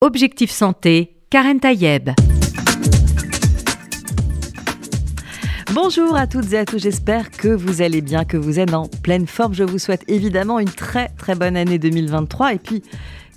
Objectif 0.00 0.52
Santé, 0.52 1.16
Karen 1.28 1.58
Tayeb. 1.58 2.10
Bonjour 5.74 6.14
à 6.14 6.28
toutes 6.28 6.52
et 6.52 6.58
à 6.58 6.64
tous, 6.64 6.78
j'espère 6.78 7.32
que 7.32 7.48
vous 7.48 7.82
allez 7.82 8.00
bien, 8.00 8.24
que 8.24 8.36
vous 8.36 8.60
êtes 8.60 8.72
en 8.74 8.86
pleine 8.86 9.26
forme. 9.26 9.54
Je 9.54 9.64
vous 9.64 9.80
souhaite 9.80 10.04
évidemment 10.06 10.60
une 10.60 10.70
très 10.70 11.08
très 11.18 11.34
bonne 11.34 11.56
année 11.56 11.80
2023 11.80 12.54
et 12.54 12.58
puis 12.58 12.84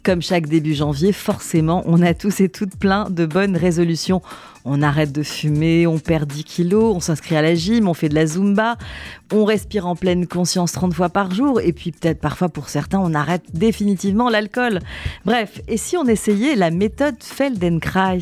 comme 0.04 0.22
chaque 0.22 0.48
début 0.48 0.74
janvier, 0.74 1.14
forcément, 1.14 1.84
on 1.86 2.02
a 2.02 2.14
tous 2.14 2.42
et 2.42 2.50
toutes 2.50 2.76
plein 2.76 3.10
de 3.10 3.26
bonnes 3.26 3.56
résolutions. 3.56 4.22
On 4.64 4.82
arrête 4.82 5.12
de 5.12 5.24
fumer, 5.24 5.88
on 5.88 5.98
perd 5.98 6.32
10 6.32 6.44
kilos, 6.44 6.96
on 6.96 7.00
s'inscrit 7.00 7.36
à 7.36 7.42
la 7.42 7.56
gym, 7.56 7.88
on 7.88 7.94
fait 7.94 8.10
de 8.10 8.16
la 8.16 8.28
zumba, 8.28 8.78
on 9.34 9.44
respire 9.44 9.88
en 9.88 9.96
pleine 9.96 10.28
conscience 10.28 10.72
30 10.74 10.94
fois 10.94 11.10
par 11.10 11.34
jour, 11.34 11.60
et 11.62 11.74
puis 11.74 11.92
peut-être 11.92 12.20
parfois 12.20 12.50
pour 12.50 12.70
certains, 12.70 13.00
on 13.00 13.14
arrête 13.14 13.44
définitivement 13.54 14.30
l'alcool. 14.30 14.80
Bref, 15.26 15.62
et 15.68 15.78
si 15.78 15.98
on 15.98 16.06
essayait 16.06 16.56
la 16.56 16.70
méthode 16.70 17.16
Feldenkrais? 17.20 18.20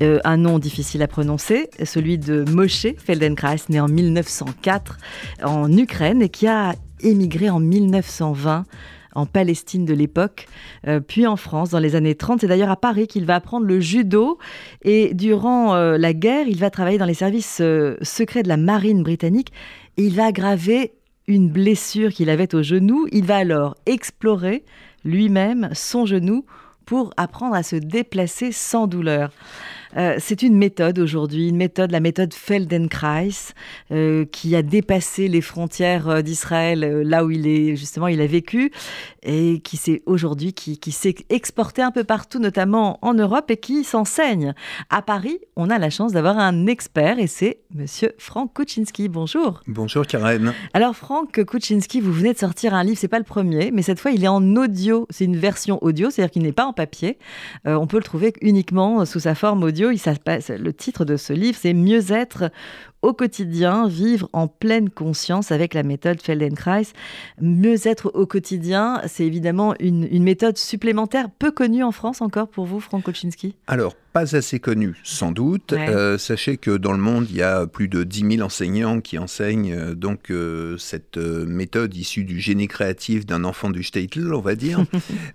Euh, 0.00 0.18
Un 0.24 0.36
nom 0.38 0.58
difficile 0.58 1.02
à 1.02 1.08
prononcer, 1.08 1.70
celui 1.84 2.18
de 2.18 2.44
Moshe 2.50 2.86
Feldenkrais, 2.98 3.58
né 3.68 3.80
en 3.80 3.88
1904 3.88 4.98
en 5.44 5.70
Ukraine 5.76 6.22
et 6.22 6.28
qui 6.28 6.48
a 6.48 6.74
émigré 7.00 7.50
en 7.50 7.60
1920 7.60 8.64
en 9.14 9.26
Palestine 9.26 9.84
de 9.84 9.94
l'époque, 9.94 10.46
euh, 10.86 11.00
puis 11.00 11.26
en 11.26 11.36
France 11.36 11.70
dans 11.70 11.78
les 11.78 11.94
années 11.94 12.14
30. 12.14 12.40
C'est 12.40 12.46
d'ailleurs 12.46 12.70
à 12.70 12.76
Paris 12.76 13.06
qu'il 13.06 13.24
va 13.24 13.36
apprendre 13.36 13.66
le 13.66 13.80
judo 13.80 14.38
et 14.82 15.14
durant 15.14 15.74
euh, 15.74 15.98
la 15.98 16.12
guerre, 16.12 16.46
il 16.46 16.58
va 16.58 16.70
travailler 16.70 16.98
dans 16.98 17.06
les 17.06 17.14
services 17.14 17.58
euh, 17.60 17.96
secrets 18.02 18.42
de 18.42 18.48
la 18.48 18.56
marine 18.56 19.02
britannique 19.02 19.52
il 19.98 20.14
va 20.14 20.26
aggraver 20.26 20.92
une 21.26 21.50
blessure 21.50 22.12
qu'il 22.12 22.30
avait 22.30 22.54
au 22.54 22.62
genou. 22.62 23.06
Il 23.12 23.24
va 23.24 23.36
alors 23.36 23.76
explorer 23.84 24.64
lui-même 25.04 25.68
son 25.74 26.06
genou 26.06 26.46
pour 26.86 27.12
apprendre 27.16 27.54
à 27.54 27.62
se 27.62 27.76
déplacer 27.76 28.52
sans 28.52 28.86
douleur. 28.86 29.30
Euh, 29.96 30.16
c'est 30.18 30.42
une 30.42 30.56
méthode 30.56 30.98
aujourd'hui, 30.98 31.48
une 31.48 31.56
méthode, 31.56 31.90
la 31.90 32.00
méthode 32.00 32.34
Feldenkrais, 32.34 33.54
euh, 33.90 34.24
qui 34.26 34.54
a 34.54 34.62
dépassé 34.62 35.28
les 35.28 35.40
frontières 35.40 36.08
euh, 36.08 36.22
d'Israël, 36.22 36.80
là 37.02 37.24
où 37.24 37.30
il 37.30 37.46
est 37.46 37.76
justement, 37.76 38.08
il 38.08 38.20
a 38.20 38.26
vécu, 38.26 38.70
et 39.22 39.60
qui 39.60 39.76
s'est 39.76 40.02
aujourd'hui, 40.06 40.52
qui, 40.52 40.92
s'est 40.92 41.14
exporté 41.30 41.82
un 41.82 41.90
peu 41.90 42.04
partout, 42.04 42.38
notamment 42.38 42.98
en 43.02 43.14
Europe, 43.14 43.50
et 43.50 43.56
qui 43.56 43.84
s'enseigne. 43.84 44.54
À 44.90 45.02
Paris, 45.02 45.38
on 45.56 45.70
a 45.70 45.78
la 45.78 45.90
chance 45.90 46.12
d'avoir 46.12 46.38
un 46.38 46.66
expert, 46.66 47.18
et 47.18 47.26
c'est 47.26 47.60
Monsieur 47.74 48.12
Franck 48.18 48.54
Kuczynski. 48.54 49.08
Bonjour. 49.08 49.62
Bonjour 49.66 50.06
Karen. 50.06 50.52
Alors 50.72 50.96
Franck 50.96 51.44
Kuczynski, 51.44 52.00
vous 52.00 52.12
venez 52.12 52.32
de 52.32 52.38
sortir 52.38 52.74
un 52.74 52.82
livre, 52.82 52.98
c'est 52.98 53.08
pas 53.08 53.18
le 53.18 53.24
premier, 53.24 53.70
mais 53.70 53.82
cette 53.82 54.00
fois 54.00 54.10
il 54.10 54.24
est 54.24 54.28
en 54.28 54.56
audio. 54.56 55.06
C'est 55.10 55.24
une 55.24 55.36
version 55.36 55.78
audio, 55.82 56.10
c'est-à-dire 56.10 56.32
qu'il 56.32 56.42
n'est 56.42 56.52
pas 56.52 56.66
en 56.66 56.72
papier. 56.72 57.18
on 57.64 57.86
peut 57.86 57.98
le 57.98 58.02
trouver 58.02 58.32
uniquement 58.40 59.04
sous 59.04 59.20
sa 59.20 59.34
forme 59.34 59.62
audio 59.62 59.77
le 59.86 60.72
titre 60.72 61.04
de 61.04 61.16
ce 61.16 61.32
livre, 61.32 61.58
c'est 61.60 61.74
Mieux 61.74 62.12
être 62.12 62.50
au 63.02 63.12
quotidien, 63.12 63.86
vivre 63.86 64.28
en 64.32 64.48
pleine 64.48 64.90
conscience 64.90 65.52
avec 65.52 65.74
la 65.74 65.82
méthode 65.82 66.20
Feldenkrais. 66.20 66.82
Mieux 67.40 67.86
être 67.86 68.10
au 68.14 68.26
quotidien, 68.26 69.00
c'est 69.06 69.24
évidemment 69.24 69.74
une, 69.78 70.08
méthode 70.22 70.58
supplémentaire, 70.58 71.30
peu 71.38 71.50
connue 71.50 71.82
en 71.84 71.92
France 71.92 72.20
encore 72.20 72.48
pour 72.48 72.66
vous, 72.66 72.80
Franck 72.80 73.04
Koczynski? 73.04 73.54
Alors, 73.66 73.94
pas 74.12 74.34
assez 74.34 74.58
connue, 74.58 74.96
sans 75.04 75.30
doute. 75.30 75.72
Euh, 75.72 76.18
sachez 76.18 76.56
que 76.56 76.76
dans 76.76 76.92
le 76.92 76.98
monde, 76.98 77.26
il 77.30 77.36
y 77.36 77.42
a 77.42 77.66
plus 77.66 77.88
de 77.88 78.02
10 78.02 78.36
000 78.36 78.46
enseignants 78.46 79.00
qui 79.00 79.16
enseignent 79.16 79.72
euh, 79.72 79.94
donc 79.94 80.30
euh, 80.30 80.76
cette 80.76 81.18
méthode 81.18 81.94
issue 81.94 82.24
du 82.24 82.40
génie 82.40 82.68
créatif 82.68 83.26
d'un 83.26 83.44
enfant 83.44 83.70
du 83.70 83.84
Statel, 83.84 84.34
on 84.34 84.40
va 84.40 84.54
dire. 84.54 84.84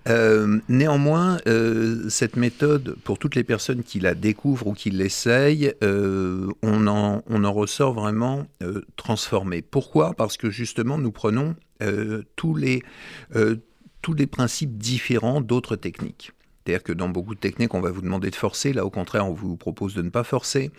néanmoins, 0.70 1.38
cette 2.10 2.36
méthode, 2.36 2.96
pour 3.04 3.18
toutes 3.20 3.36
les 3.36 3.44
personnes 3.44 3.84
qui 3.84 4.00
la 4.00 4.16
découvrent 4.16 4.68
ou 4.68 4.74
qui 4.74 4.90
l'essayent, 4.90 5.74
on 5.82 6.88
en, 6.88 7.24
on 7.30 7.44
en 7.44 7.53
ressort 7.54 7.94
vraiment 7.94 8.46
euh, 8.62 8.82
transformé. 8.96 9.62
Pourquoi? 9.62 10.14
Parce 10.14 10.38
que 10.38 10.50
justement, 10.50 10.98
nous 10.98 11.12
prenons 11.12 11.56
euh, 11.82 12.24
tous, 12.36 12.56
les, 12.56 12.84
euh, 13.36 13.58
tous 14.02 14.14
les 14.14 14.28
principes 14.28 14.78
différents 14.78 15.42
d'autres 15.42 15.76
techniques. 15.76 16.32
C'est-à-dire 16.66 16.84
que 16.84 16.94
dans 16.94 17.10
beaucoup 17.10 17.36
de 17.36 17.40
techniques, 17.40 17.74
on 17.74 17.82
va 17.82 17.92
vous 17.92 18.02
demander 18.02 18.30
de 18.30 18.36
forcer. 18.36 18.72
Là, 18.72 18.86
au 18.86 18.90
contraire, 18.90 19.28
on 19.28 19.34
vous 19.34 19.58
propose 19.58 19.94
de 19.96 20.02
ne 20.02 20.10
pas 20.10 20.24
forcer. 20.24 20.72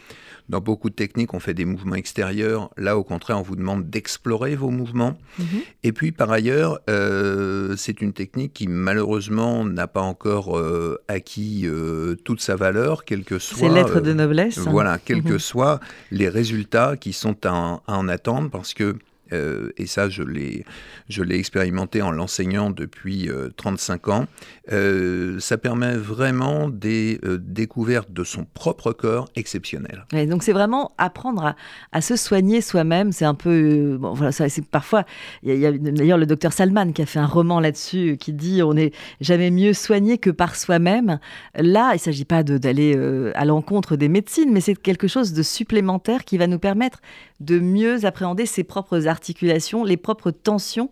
Dans 0.48 0.60
beaucoup 0.60 0.88
de 0.88 0.94
techniques, 0.94 1.34
on 1.34 1.40
fait 1.40 1.52
des 1.52 1.66
mouvements 1.66 1.94
extérieurs. 1.94 2.70
Là, 2.76 2.96
au 2.96 3.04
contraire, 3.04 3.38
on 3.38 3.42
vous 3.42 3.56
demande 3.56 3.90
d'explorer 3.90 4.56
vos 4.56 4.70
mouvements. 4.70 5.18
Mhm. 5.38 5.46
Et 5.82 5.92
puis, 5.92 6.12
par 6.12 6.30
ailleurs, 6.30 6.80
euh, 6.88 7.74
c'est 7.76 8.00
une 8.00 8.14
technique 8.14 8.54
qui, 8.54 8.66
malheureusement, 8.66 9.64
n'a 9.64 9.86
pas 9.86 10.00
encore 10.00 10.58
euh, 10.58 11.02
acquis 11.08 11.62
euh, 11.64 12.14
toute 12.24 12.40
sa 12.40 12.56
valeur, 12.56 13.04
quel 13.04 13.24
que 13.24 13.38
soit... 13.38 13.58
C'est 13.58 13.68
lettres 13.68 14.00
de 14.00 14.14
noblesse. 14.14 14.58
Voilà, 14.58 14.98
quels 14.98 15.22
que 15.22 15.34
mhm. 15.34 15.38
soient 15.38 15.80
les 16.10 16.28
résultats 16.28 16.96
qui 16.96 17.12
sont 17.12 17.36
à 17.46 17.80
en 17.86 18.08
attendre, 18.08 18.48
parce 18.50 18.72
que 18.72 18.96
euh, 19.34 19.72
et 19.76 19.86
ça 19.86 20.08
je 20.08 20.22
l'ai, 20.22 20.64
je 21.08 21.22
l'ai 21.22 21.38
expérimenté 21.38 22.02
en 22.02 22.10
l'enseignant 22.10 22.70
depuis 22.70 23.28
35 23.56 24.08
euh, 24.08 24.12
ans, 24.12 24.26
euh, 24.72 25.38
ça 25.40 25.58
permet 25.58 25.96
vraiment 25.96 26.68
des 26.68 27.20
découvertes 27.40 28.12
de 28.12 28.24
son 28.24 28.44
propre 28.44 28.92
corps 28.92 29.28
exceptionnelles. 29.36 30.04
donc 30.28 30.42
c'est 30.42 30.52
vraiment 30.52 30.92
apprendre 30.98 31.54
à, 31.92 32.00
se 32.00 32.16
soigner 32.16 32.60
soi-même, 32.60 33.12
c'est 33.12 33.24
un 33.24 33.34
peu... 33.34 33.98
voilà, 34.00 34.32
c'est 34.32 34.64
parfois... 34.66 35.04
Il 35.42 35.56
y 35.56 35.66
a, 35.66 35.72
d'ailleurs 35.72 36.18
le 36.18 36.26
docteur 36.26 36.52
Salman 36.52 36.92
qui 36.92 37.02
a 37.02 37.06
fait 37.06 37.18
un 37.18 37.26
roman 37.26 37.60
là-dessus 37.60 38.16
qui 38.18 38.32
dit 38.32 38.62
on 38.62 38.74
n'est 38.74 38.92
jamais 39.20 39.50
mieux 39.50 39.72
soigné 39.72 40.18
que 40.18 40.30
par 40.30 40.56
soi-même. 40.56 41.18
Là, 41.56 41.90
il 41.92 41.96
ne 41.96 42.00
s'agit 42.00 42.24
pas 42.24 42.42
d'aller 42.42 42.94
à 43.34 43.44
l'encontre 43.44 43.96
des 43.96 44.08
médecines, 44.08 44.52
mais 44.52 44.60
c'est 44.60 44.74
quelque 44.74 45.08
chose 45.08 45.32
de 45.32 45.42
supplémentaire 45.42 46.24
qui 46.24 46.38
va 46.38 46.46
nous 46.46 46.58
permettre 46.58 47.00
de 47.44 47.58
mieux 47.58 48.04
appréhender 48.04 48.46
ses 48.46 48.64
propres 48.64 49.06
articulations, 49.06 49.84
les 49.84 49.96
propres 49.96 50.30
tensions 50.30 50.90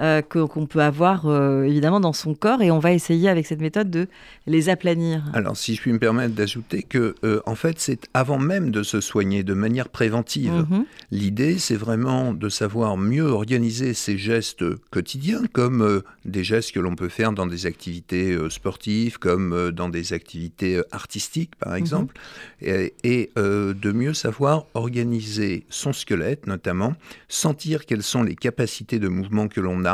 euh, 0.00 0.22
qu'on 0.22 0.64
peut 0.64 0.80
avoir 0.80 1.26
euh, 1.26 1.64
évidemment 1.64 2.00
dans 2.00 2.14
son 2.14 2.34
corps 2.34 2.62
et 2.62 2.70
on 2.70 2.78
va 2.78 2.92
essayer 2.92 3.28
avec 3.28 3.46
cette 3.46 3.60
méthode 3.60 3.90
de 3.90 4.08
les 4.46 4.70
aplanir. 4.70 5.22
Alors 5.34 5.58
si 5.58 5.74
je 5.74 5.80
puis 5.82 5.92
me 5.92 5.98
permettre 5.98 6.34
d'ajouter 6.34 6.82
que 6.82 7.14
euh, 7.22 7.42
en 7.44 7.54
fait 7.54 7.78
c'est 7.78 8.08
avant 8.14 8.38
même 8.38 8.70
de 8.70 8.82
se 8.82 9.02
soigner 9.02 9.42
de 9.42 9.52
manière 9.52 9.90
préventive. 9.90 10.66
Mhm. 10.70 10.86
L'idée 11.10 11.58
c'est 11.58 11.76
vraiment 11.76 12.32
de 12.32 12.48
savoir 12.48 12.96
mieux 12.96 13.26
organiser 13.26 13.92
ses 13.92 14.16
gestes 14.16 14.64
quotidiens 14.90 15.42
comme 15.52 16.02
des 16.24 16.44
gestes 16.44 16.72
que 16.72 16.80
l'on 16.80 16.94
peut 16.94 17.10
faire 17.10 17.32
dans 17.32 17.46
des 17.46 17.66
activités 17.66 18.38
sportives 18.48 19.18
comme 19.18 19.70
dans 19.70 19.90
des 19.90 20.14
activités 20.14 20.80
artistiques 20.92 21.56
par 21.56 21.72
mhm. 21.72 21.78
exemple 21.78 22.14
et, 22.62 22.94
et 23.04 23.30
de 23.36 23.92
mieux 23.92 24.14
savoir 24.14 24.64
organiser 24.72 25.66
son 25.68 25.92
squelette 25.92 26.46
notamment, 26.46 26.94
sentir 27.28 27.84
quelles 27.84 28.02
sont 28.02 28.22
les 28.22 28.36
capacités 28.36 28.98
de 28.98 29.08
mouvement 29.08 29.48
que 29.48 29.60
l'on 29.60 29.84
a 29.84 29.89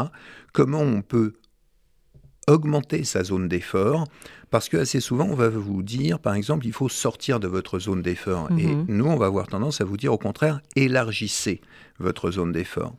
comment 0.52 0.80
on 0.80 1.02
peut 1.02 1.34
augmenter 2.46 3.04
sa 3.04 3.24
zone 3.24 3.48
d'effort, 3.48 4.06
parce 4.50 4.68
que 4.68 4.76
assez 4.76 5.00
souvent, 5.00 5.26
on 5.26 5.34
va 5.34 5.48
vous 5.48 5.82
dire, 5.82 6.20
par 6.20 6.34
exemple, 6.34 6.66
il 6.66 6.72
faut 6.72 6.88
sortir 6.88 7.40
de 7.40 7.48
votre 7.48 7.78
zone 7.78 8.02
d'effort. 8.02 8.48
Et 8.52 8.66
mhm. 8.66 8.86
nous, 8.88 9.06
on 9.06 9.16
va 9.16 9.26
avoir 9.26 9.48
tendance 9.48 9.80
à 9.80 9.84
vous 9.84 9.96
dire, 9.96 10.12
au 10.12 10.18
contraire, 10.18 10.60
élargissez 10.76 11.60
votre 11.98 12.30
zone 12.30 12.52
d'effort. 12.52 12.94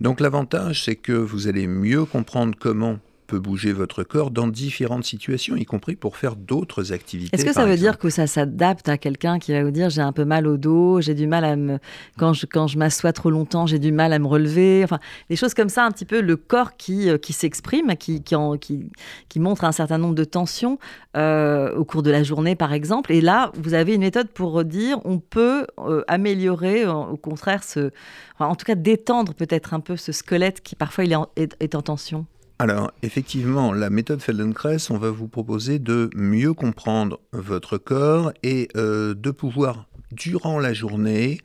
Donc 0.00 0.20
l'avantage, 0.20 0.84
c'est 0.84 0.96
que 0.96 1.12
vous 1.12 1.46
allez 1.46 1.66
mieux 1.66 2.06
comprendre 2.06 2.54
comment 2.58 2.98
peut 3.30 3.38
bouger 3.38 3.72
votre 3.72 4.02
corps 4.02 4.32
dans 4.32 4.48
différentes 4.48 5.04
situations, 5.04 5.54
y 5.54 5.64
compris 5.64 5.94
pour 5.94 6.16
faire 6.16 6.34
d'autres 6.34 6.92
activités. 6.92 7.36
Est-ce 7.36 7.44
que 7.44 7.52
ça 7.52 7.64
veut 7.64 7.76
dire 7.76 7.96
que 7.96 8.10
ça 8.10 8.26
s'adapte 8.26 8.88
à 8.88 8.98
quelqu'un 8.98 9.38
qui 9.38 9.52
va 9.52 9.62
vous 9.62 9.70
dire 9.70 9.88
j'ai 9.88 10.02
un 10.02 10.10
peu 10.10 10.24
mal 10.24 10.48
au 10.48 10.56
dos, 10.56 11.00
j'ai 11.00 11.14
du 11.14 11.28
mal 11.28 11.44
à 11.44 11.54
me 11.54 11.78
quand 12.18 12.32
je 12.32 12.46
quand 12.46 12.66
je 12.66 12.76
m'assois 12.76 13.12
trop 13.12 13.30
longtemps, 13.30 13.66
j'ai 13.66 13.78
du 13.78 13.92
mal 13.92 14.12
à 14.12 14.18
me 14.18 14.26
relever, 14.26 14.82
enfin 14.82 14.98
des 15.28 15.36
choses 15.36 15.54
comme 15.54 15.68
ça 15.68 15.84
un 15.84 15.92
petit 15.92 16.04
peu 16.04 16.20
le 16.20 16.36
corps 16.36 16.76
qui 16.76 17.08
euh, 17.08 17.18
qui 17.18 17.32
s'exprime, 17.32 17.94
qui 17.96 18.24
qui, 18.24 18.34
qui, 18.60 18.90
qui 19.28 19.38
montre 19.38 19.62
un 19.62 19.72
certain 19.72 19.98
nombre 19.98 20.16
de 20.16 20.24
tensions 20.24 20.80
euh, 21.16 21.72
au 21.76 21.84
cours 21.84 22.02
de 22.02 22.10
la 22.10 22.24
journée 22.24 22.56
par 22.56 22.72
exemple. 22.72 23.12
Et 23.12 23.20
là 23.20 23.52
vous 23.54 23.74
avez 23.74 23.94
une 23.94 24.00
méthode 24.00 24.28
pour 24.28 24.64
dire 24.64 24.98
on 25.04 25.20
peut 25.20 25.68
euh, 25.78 26.02
améliorer 26.08 26.84
au 26.84 27.16
contraire 27.16 27.62
ce, 27.62 27.92
en 28.40 28.56
tout 28.56 28.66
cas 28.66 28.74
détendre 28.74 29.34
peut-être 29.34 29.72
un 29.72 29.80
peu 29.80 29.96
ce 29.96 30.10
squelette 30.10 30.62
qui 30.62 30.74
parfois 30.74 31.04
il 31.04 31.12
est 31.12 31.74
en 31.76 31.82
tension. 31.82 32.26
Alors, 32.60 32.92
effectivement, 33.02 33.72
la 33.72 33.88
méthode 33.88 34.20
Feldenkrais, 34.20 34.90
on 34.90 34.98
va 34.98 35.08
vous 35.08 35.28
proposer 35.28 35.78
de 35.78 36.10
mieux 36.14 36.52
comprendre 36.52 37.18
votre 37.32 37.78
corps 37.78 38.34
et 38.42 38.68
euh, 38.76 39.14
de 39.14 39.30
pouvoir, 39.30 39.86
durant 40.12 40.58
la 40.58 40.74
journée, 40.74 41.40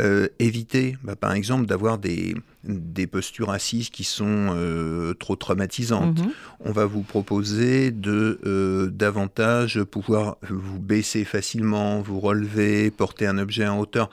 euh, 0.00 0.28
éviter, 0.38 0.96
bah, 1.02 1.16
par 1.16 1.32
exemple, 1.32 1.66
d'avoir 1.66 1.98
des, 1.98 2.36
postures 3.10 3.50
assises 3.50 3.90
qui 3.90 4.04
sont 4.04 4.54
euh, 4.54 5.14
trop 5.14 5.34
traumatisantes. 5.34 6.20
Mhm. 6.20 6.30
On 6.60 6.70
va 6.70 6.86
vous 6.86 7.02
proposer 7.02 7.90
de 7.90 8.88
davantage 8.94 9.82
pouvoir 9.82 10.36
vous 10.48 10.78
baisser 10.78 11.24
facilement, 11.24 12.02
vous 12.02 12.20
relever, 12.20 12.92
porter 12.92 13.26
un 13.26 13.38
objet 13.38 13.66
en 13.66 13.80
hauteur 13.80 14.10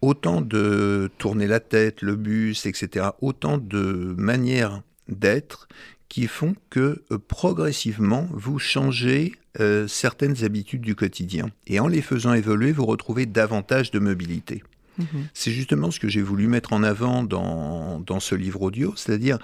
autant 0.00 0.40
de 0.40 1.10
tourner 1.18 1.46
la 1.46 1.60
tête, 1.60 2.00
le 2.00 2.16
bus, 2.16 2.64
etc., 2.64 3.08
autant 3.20 3.58
de 3.58 4.14
manières 4.16 4.80
d'être 5.10 5.68
qui 6.08 6.26
font 6.26 6.54
que 6.70 7.02
euh, 7.10 7.18
progressivement, 7.18 8.28
vous 8.32 8.58
changez 8.58 9.32
euh, 9.60 9.86
certaines 9.86 10.44
habitudes 10.44 10.82
du 10.82 10.94
quotidien. 10.94 11.50
Et 11.66 11.80
en 11.80 11.86
les 11.86 12.02
faisant 12.02 12.34
évoluer, 12.34 12.72
vous 12.72 12.84
retrouvez 12.84 13.26
davantage 13.26 13.90
de 13.90 13.98
mobilité. 13.98 14.62
Mhm. 14.98 15.28
C'est 15.34 15.52
justement 15.52 15.90
ce 15.90 16.00
que 16.00 16.08
j'ai 16.08 16.20
voulu 16.20 16.48
mettre 16.48 16.72
en 16.72 16.82
avant 16.82 17.22
dans, 17.22 18.00
dans 18.00 18.20
ce 18.20 18.34
livre 18.34 18.62
audio, 18.62 18.92
c'est-à-dire 18.96 19.38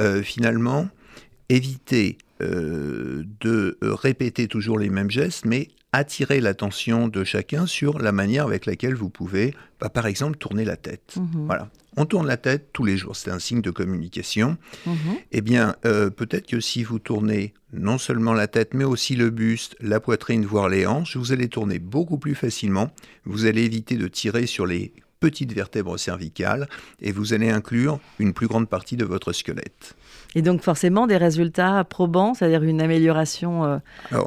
euh, 0.00 0.22
finalement 0.22 0.88
éviter 1.48 2.18
de 2.38 3.78
répéter 3.80 4.46
toujours 4.46 4.78
les 4.78 4.90
mêmes 4.90 5.10
gestes, 5.10 5.46
mais 5.46 5.68
attirer 5.96 6.40
l'attention 6.40 7.08
de 7.08 7.24
chacun 7.24 7.66
sur 7.66 7.98
la 7.98 8.12
manière 8.12 8.46
avec 8.46 8.66
laquelle 8.66 8.94
vous 8.94 9.08
pouvez, 9.08 9.54
bah, 9.80 9.88
par 9.88 10.06
exemple, 10.06 10.36
tourner 10.36 10.64
la 10.64 10.76
tête. 10.76 11.14
Mhm. 11.16 11.46
Voilà. 11.46 11.70
On 11.96 12.04
tourne 12.04 12.26
la 12.26 12.36
tête 12.36 12.68
tous 12.74 12.84
les 12.84 12.98
jours, 12.98 13.16
c'est 13.16 13.30
un 13.30 13.38
signe 13.38 13.62
de 13.62 13.70
communication. 13.70 14.58
Mhm. 14.84 14.94
Eh 15.32 15.40
bien, 15.40 15.76
euh, 15.86 16.10
peut-être 16.10 16.46
que 16.46 16.60
si 16.60 16.82
vous 16.82 16.98
tournez 16.98 17.54
non 17.72 17.96
seulement 17.96 18.34
la 18.34 18.46
tête, 18.46 18.74
mais 18.74 18.84
aussi 18.84 19.16
le 19.16 19.30
buste, 19.30 19.76
la 19.80 19.98
poitrine, 19.98 20.44
voire 20.44 20.68
les 20.68 20.86
hanches, 20.86 21.16
vous 21.16 21.32
allez 21.32 21.48
tourner 21.48 21.78
beaucoup 21.78 22.18
plus 22.18 22.34
facilement. 22.34 22.90
Vous 23.24 23.46
allez 23.46 23.64
éviter 23.64 23.96
de 23.96 24.08
tirer 24.08 24.46
sur 24.46 24.66
les 24.66 24.92
petites 25.20 25.52
vertèbres 25.52 25.98
cervicales 25.98 26.68
et 27.00 27.12
vous 27.12 27.32
allez 27.32 27.50
inclure 27.50 27.98
une 28.18 28.32
plus 28.32 28.46
grande 28.46 28.68
partie 28.68 28.96
de 28.96 29.04
votre 29.04 29.32
squelette. 29.32 29.96
Et 30.34 30.42
donc 30.42 30.62
forcément 30.62 31.06
des 31.06 31.16
résultats 31.16 31.84
probants, 31.84 32.34
c'est-à-dire 32.34 32.62
une 32.62 32.82
amélioration 32.82 33.64
euh, 33.64 33.78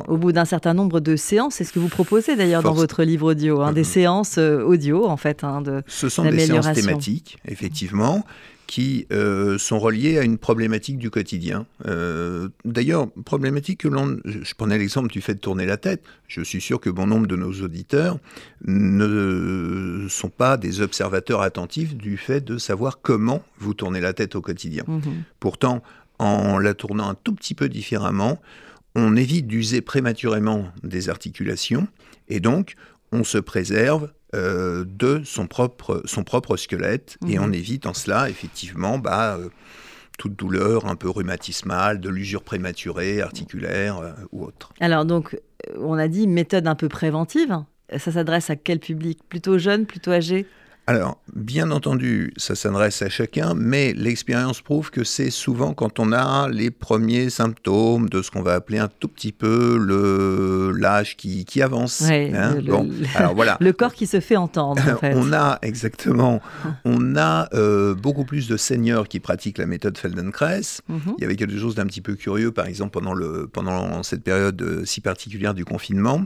au 0.07 0.17
bout 0.17 0.31
d'un 0.31 0.45
certain 0.45 0.73
nombre 0.73 0.99
de 0.99 1.15
séances. 1.15 1.55
C'est 1.55 1.63
ce 1.63 1.73
que 1.73 1.79
vous 1.79 1.89
proposez 1.89 2.35
d'ailleurs 2.35 2.63
dans 2.63 2.73
votre 2.73 3.03
livre 3.03 3.31
audio, 3.31 3.61
hein, 3.61 3.73
des 3.73 3.81
euh, 3.81 3.83
séances 3.83 4.37
euh, 4.37 4.63
audio 4.63 5.07
en 5.07 5.17
fait. 5.17 5.43
Hein, 5.43 5.61
de, 5.61 5.83
ce 5.87 6.09
sont 6.09 6.23
des 6.23 6.39
séances 6.39 6.73
thématiques, 6.73 7.37
effectivement 7.45 8.25
qui 8.69 9.07
euh, 9.11 9.57
sont 9.57 9.79
reliés 9.79 10.19
à 10.19 10.23
une 10.23 10.37
problématique 10.37 10.99
du 10.99 11.09
quotidien. 11.09 11.65
Euh, 11.87 12.49
d'ailleurs, 12.65 13.09
problématique 13.25 13.79
que 13.79 13.87
l'on... 13.87 14.19
Je 14.25 14.53
prenais 14.53 14.77
l'exemple 14.77 15.09
du 15.09 15.21
fait 15.21 15.33
de 15.33 15.39
tourner 15.39 15.65
la 15.65 15.77
tête. 15.77 16.03
Je 16.27 16.41
suis 16.41 16.61
sûr 16.61 16.79
que 16.79 16.91
bon 16.91 17.07
nombre 17.07 17.25
de 17.25 17.35
nos 17.35 17.51
auditeurs 17.51 18.19
ne 18.67 20.05
sont 20.07 20.29
pas 20.29 20.55
des 20.55 20.81
observateurs 20.81 21.41
attentifs 21.41 21.95
du 21.95 22.15
fait 22.15 22.41
de 22.41 22.59
savoir 22.59 23.01
comment 23.01 23.43
vous 23.57 23.73
tournez 23.73 24.01
la 24.01 24.13
tête 24.13 24.35
au 24.35 24.41
quotidien. 24.41 24.83
Mhm. 24.87 25.23
Pourtant, 25.39 25.81
en 26.19 26.59
la 26.59 26.75
tournant 26.75 27.09
un 27.09 27.15
tout 27.15 27.33
petit 27.33 27.55
peu 27.55 27.69
différemment, 27.69 28.39
on 28.93 29.15
évite 29.15 29.47
d'user 29.47 29.81
prématurément 29.81 30.67
des 30.83 31.09
articulations 31.09 31.87
et 32.27 32.39
donc 32.39 32.75
on 33.11 33.23
se 33.23 33.39
préserve 33.39 34.11
euh, 34.35 34.85
de 34.87 35.23
son 35.23 35.47
propre, 35.47 36.03
son 36.05 36.23
propre 36.23 36.55
squelette 36.55 37.17
et 37.27 37.39
mhm. 37.39 37.45
on 37.45 37.51
évite 37.51 37.87
en 37.87 37.95
cela 37.95 38.29
effectivement 38.29 38.99
bah, 38.99 39.37
euh, 39.37 39.49
toute 40.19 40.35
douleur 40.35 40.85
un 40.85 40.95
peu 40.95 41.09
rhumatismale, 41.09 41.99
de 41.99 42.09
l'usure 42.09 42.43
prématurée, 42.43 43.21
articulaire 43.21 43.97
euh, 43.97 44.11
ou 44.31 44.43
autre. 44.43 44.71
Alors 44.79 45.05
donc 45.05 45.39
on 45.77 45.93
a 45.93 46.07
dit 46.07 46.27
méthode 46.27 46.67
un 46.67 46.75
peu 46.75 46.89
préventive. 46.89 47.63
Ça 47.97 48.11
s'adresse 48.11 48.51
à 48.51 48.55
quel 48.55 48.79
public? 48.79 49.19
Plutôt 49.27 49.57
jeune, 49.57 49.87
plutôt 49.87 50.11
âgé 50.11 50.45
alors, 50.89 51.21
bien 51.35 51.69
entendu, 51.69 52.33
ça 52.35 52.55
s'adresse 52.55 53.03
à 53.03 53.09
chacun, 53.09 53.53
mais 53.53 53.93
l'expérience 53.93 54.59
prouve 54.61 54.89
que 54.89 55.03
c'est 55.03 55.29
souvent 55.29 55.75
quand 55.75 55.99
on 55.99 56.11
a 56.11 56.49
les 56.49 56.71
premiers 56.71 57.29
symptômes 57.29 58.09
de 58.09 58.23
ce 58.23 58.31
qu'on 58.31 58.41
va 58.41 58.55
appeler 58.55 58.79
un 58.79 58.87
tout 58.87 59.07
petit 59.07 59.31
peu 59.31 59.77
le 59.77 60.71
l'âge 60.75 61.15
qui, 61.15 61.45
qui, 61.45 61.61
avance. 61.61 62.01
Hein. 62.01 62.55
le, 62.55 62.71
bon, 62.71 62.89
alors 63.13 63.35
voilà. 63.35 63.57
le 63.61 63.71
corps 63.71 63.93
qui 63.93 64.07
se 64.07 64.19
fait 64.19 64.35
entendre. 64.35 64.81
En 64.81 64.97
fait. 64.99 65.13
on 65.15 65.31
a 65.31 65.59
exactement, 65.61 66.41
on 66.85 67.15
a 67.15 67.49
euh, 67.53 67.93
beaucoup 67.93 68.25
plus 68.25 68.47
de 68.47 68.57
seniors 68.57 69.07
qui 69.07 69.19
pratiquent 69.19 69.59
la 69.59 69.67
méthode 69.67 69.95
Feldenkrais. 69.95 70.81
Mhm. 70.87 71.13
Il 71.19 71.21
y 71.21 71.25
avait 71.25 71.35
quelque 71.35 71.59
chose 71.59 71.75
d'un 71.75 71.85
petit 71.85 72.01
peu 72.01 72.15
curieux, 72.15 72.51
par 72.51 72.65
exemple 72.65 72.93
pendant 72.93 73.13
le 73.13 73.45
pendant 73.45 74.01
cette 74.01 74.23
période 74.23 74.59
euh, 74.63 74.85
si 74.85 75.01
particulière 75.01 75.53
du 75.53 75.65
confinement, 75.65 76.25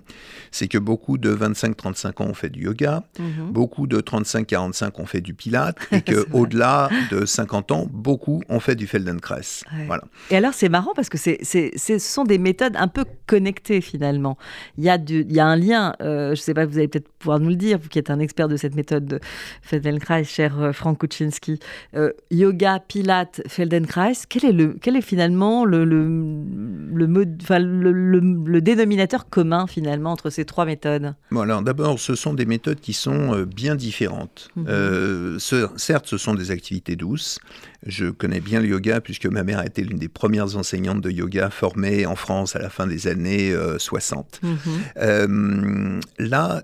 c'est 0.51 0.69
que 0.69 0.77
beaucoup 0.77 1.18
de 1.18 1.36
25-35 1.36 2.24
ans 2.24 2.27
ont 2.27 2.33
fait 2.33 2.50
du 2.50 2.63
yoga, 2.63 3.04
mhm. 3.19 3.51
beaucoup 3.51 3.88
de 3.88 4.00
35 4.00 4.53
45 4.54 5.00
ont 5.00 5.06
fait 5.08 5.22
du 5.22 5.34
Pilate 5.34 5.78
et 5.92 6.02
qu'au-delà 6.02 6.90
de 7.10 7.26
50 7.26 7.72
ans, 7.72 7.88
beaucoup 7.92 8.44
ont 8.50 8.60
fait 8.60 8.76
du 8.76 8.86
Feldenkrais. 8.86 9.64
Voilà. 9.88 10.04
Et 10.30 10.38
alors, 10.38 10.54
c'est 10.54 10.70
marrant 10.70 10.92
parce 10.96 11.10
que 11.10 11.18
ce 11.18 11.98
sont 11.98 12.24
des 12.24 12.38
méthodes 12.38 12.76
un 12.76 12.88
peu 12.88 13.04
connectées 13.26 13.82
finalement. 13.82 14.38
Il 14.78 14.84
y 14.84 14.92
a, 14.92 15.00
du, 15.00 15.22
il 15.28 15.34
y 15.34 15.40
a 15.40 15.48
un 15.48 15.56
lien, 15.56 15.96
euh, 16.02 16.28
je 16.28 16.32
ne 16.32 16.36
sais 16.36 16.54
pas, 16.54 16.68
vous 16.68 16.78
allez 16.78 16.88
peut-être 16.88 17.10
pouvoir 17.18 17.40
nous 17.40 17.50
le 17.50 17.56
dire, 17.56 17.80
vous 17.80 17.90
qui 17.90 17.98
êtes 17.98 18.12
un 18.12 18.20
expert 18.20 18.48
de 18.48 18.56
cette 18.56 18.76
méthode 18.76 19.06
de 19.06 19.20
Feldenkrais, 19.64 20.24
cher 20.24 20.62
euh, 20.62 20.72
Frank 20.72 21.00
Kuczynski. 21.00 21.60
Euh, 21.96 22.12
yoga, 22.30 22.80
Pilate, 22.80 23.42
Feldenkrais, 23.48 24.14
quel 24.30 24.46
est, 24.46 24.52
le, 24.52 24.76
quel 24.80 24.96
est 24.96 25.02
finalement 25.02 25.66
le, 25.66 25.84
le, 25.84 26.44
le, 26.94 27.92
le, 27.92 28.19
le 28.19 28.62
dénominateur 28.62 29.30
commun 29.30 29.68
finalement 29.68 30.12
entre 30.12 30.30
ces 30.30 30.45
trois 30.45 30.66
méthodes 30.66 31.13
bon, 31.31 31.45
D'abord, 31.62 32.00
ce 32.00 32.16
sont 32.16 32.34
des 32.34 32.45
méthodes 32.45 32.80
qui 32.80 32.94
sont 32.94 33.45
bien 33.45 33.75
différentes. 33.75 34.50
Mhm. 34.56 34.66
Euh, 34.68 35.40
certes, 35.78 36.07
ce 36.07 36.18
sont 36.18 36.36
des 36.36 36.51
activités 36.51 36.95
douces. 36.95 37.40
Je 37.86 38.07
connais 38.07 38.40
bien 38.40 38.60
le 38.60 38.68
yoga 38.68 39.01
puisque 39.01 39.25
ma 39.25 39.44
mère 39.44 39.60
a 39.60 39.66
été 39.66 39.84
l'une 39.84 39.98
des 39.98 40.07
premières 40.07 40.56
enseignantes 40.56 41.01
de 41.01 41.12
yoga 41.12 41.50
formées 41.50 42.06
en 42.06 42.16
France 42.16 42.56
à 42.56 42.60
la 42.60 42.69
fin 42.69 42.88
des 42.88 43.07
années 43.07 43.54
60. 43.78 44.42
Euh, 44.44 45.28
mhm. 45.28 46.00
euh, 46.00 46.00
là, 46.19 46.63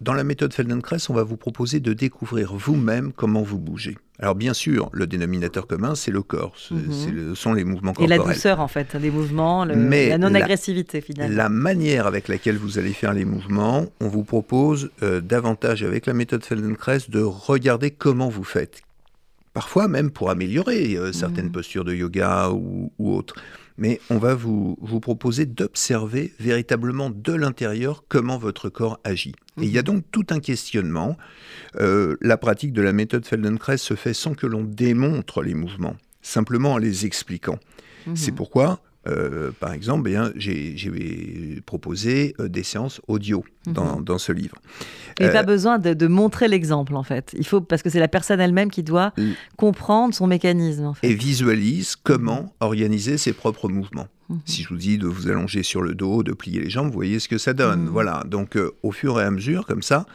dans 0.00 0.12
la 0.12 0.24
méthode 0.24 0.52
Feldenkrais, 0.52 0.98
on 1.08 1.14
va 1.14 1.22
vous 1.22 1.36
proposer 1.36 1.80
de 1.80 1.92
découvrir 1.92 2.54
vous-même 2.54 3.12
comment 3.12 3.42
vous 3.42 3.58
bougez. 3.58 3.96
Alors 4.20 4.34
bien 4.34 4.52
sûr, 4.52 4.90
le 4.92 5.06
dénominateur 5.06 5.68
commun, 5.68 5.94
c'est 5.94 6.10
le 6.10 6.22
corps, 6.22 6.54
mhm. 6.72 6.90
ce 6.90 7.34
sont 7.36 7.52
les 7.52 7.62
mouvements 7.62 7.92
corporels. 7.92 8.20
Et 8.20 8.24
la 8.24 8.32
douceur, 8.32 8.58
en 8.58 8.66
fait, 8.66 8.96
des 8.96 9.12
mouvements, 9.12 9.64
la 9.64 10.18
non-agressivité, 10.18 11.00
finalement. 11.00 11.36
La 11.36 11.48
manière 11.48 12.06
avec 12.06 12.26
laquelle 12.26 12.56
vous 12.56 12.78
allez 12.78 12.92
faire 12.92 13.12
les 13.12 13.24
mouvements, 13.24 13.86
on 14.00 14.08
vous 14.08 14.24
propose 14.24 14.90
euh, 15.04 15.20
davantage, 15.20 15.84
avec 15.84 16.06
la 16.06 16.14
méthode 16.14 16.44
Feldenkrais, 16.44 16.98
de 17.08 17.20
regarder 17.20 17.92
comment 17.92 18.28
vous 18.28 18.44
faites. 18.44 18.82
Parfois 19.52 19.86
même 19.86 20.10
pour 20.10 20.30
améliorer 20.30 20.96
euh, 20.96 21.12
certaines 21.12 21.46
mhm. 21.46 21.52
postures 21.52 21.84
de 21.84 21.94
yoga 21.94 22.50
ou, 22.50 22.92
ou 22.98 23.14
autres 23.14 23.36
mais 23.78 24.00
on 24.10 24.18
va 24.18 24.34
vous, 24.34 24.76
vous 24.80 25.00
proposer 25.00 25.46
d'observer 25.46 26.34
véritablement 26.38 27.10
de 27.10 27.32
l'intérieur 27.32 28.04
comment 28.08 28.36
votre 28.36 28.68
corps 28.68 29.00
agit. 29.04 29.34
Et 29.60 29.64
il 29.64 29.70
y 29.70 29.78
a 29.78 29.82
mhm. 29.82 29.86
donc 29.86 30.04
tout 30.10 30.26
un 30.30 30.40
questionnement. 30.40 31.16
Euh, 31.80 32.16
la 32.20 32.36
pratique 32.36 32.72
de 32.72 32.82
la 32.82 32.92
méthode 32.92 33.24
Feldenkrais 33.24 33.78
se 33.78 33.94
fait 33.94 34.14
sans 34.14 34.34
que 34.34 34.46
l'on 34.46 34.64
démontre 34.64 35.42
les 35.42 35.54
mouvements, 35.54 35.96
simplement 36.20 36.74
en 36.74 36.78
les 36.78 37.06
expliquant. 37.06 37.58
Mhm. 38.06 38.16
C'est 38.16 38.32
pourquoi 38.32 38.80
euh, 39.08 39.50
par 39.58 39.72
exemple, 39.72 40.10
eh 40.10 40.32
j'ai 40.36 41.62
proposé 41.66 42.34
euh, 42.40 42.48
des 42.48 42.62
séances 42.62 43.00
audio 43.08 43.44
dans, 43.66 44.00
mhm. 44.00 44.18
ce 44.18 44.32
livre. 44.32 44.56
Il 45.18 45.24
n'y 45.24 45.30
a 45.30 45.32
pas 45.32 45.42
besoin 45.42 45.78
de, 45.78 46.06
montrer 46.06 46.48
l'exemple, 46.48 46.94
en 46.94 47.02
fait. 47.02 47.34
Il 47.38 47.46
faut, 47.46 47.60
parce 47.60 47.82
que 47.82 47.90
c'est 47.90 48.00
la 48.00 48.08
personne 48.08 48.40
elle-même 48.40 48.70
qui 48.70 48.82
doit 48.82 49.12
comprendre 49.56 50.14
son 50.14 50.26
mécanisme. 50.26 50.92
Et 51.02 51.14
visualise 51.14 51.96
comment 51.96 52.52
organiser 52.60 53.18
ses 53.18 53.32
propres 53.32 53.68
mouvements. 53.68 54.08
Mhm. 54.28 54.40
Si 54.44 54.62
je 54.62 54.68
vous 54.68 54.76
dis 54.76 54.98
de 54.98 55.06
vous 55.06 55.28
allonger 55.28 55.62
sur 55.62 55.82
le 55.82 55.94
dos, 55.94 56.22
de 56.22 56.32
plier 56.32 56.60
les 56.60 56.70
jambes, 56.70 56.86
vous 56.86 56.92
voyez 56.92 57.18
ce 57.18 57.28
que 57.28 57.38
ça 57.38 57.54
donne. 57.54 57.84
Mhm. 57.84 57.88
Voilà. 57.88 58.24
Donc, 58.26 58.56
euh, 58.56 58.72
au 58.82 58.92
fur 58.92 59.20
et 59.20 59.24
à 59.24 59.30
mesure, 59.30 59.66
comme 59.66 59.82
ça, 59.82 60.06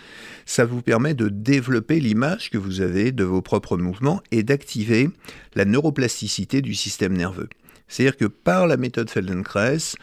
ça 0.46 0.66
vous 0.66 0.82
permet 0.82 1.14
de 1.14 1.30
développer 1.30 2.00
l'image 2.00 2.50
que 2.50 2.58
vous 2.58 2.82
avez 2.82 3.12
de 3.12 3.24
vos 3.24 3.42
propres 3.42 3.78
mouvements 3.78 4.22
et 4.32 4.44
d'activer 4.44 5.10
la 5.56 5.66
neuroplasticité 5.66 6.62
du 6.62 6.76
système 6.76 7.14
nerveux. 7.14 7.50
C'est-à-dire 7.88 8.18
que 8.18 8.26
par 8.26 8.68
la 8.68 8.78
méthode 8.78 9.10
Feldenkrais, 9.10 9.96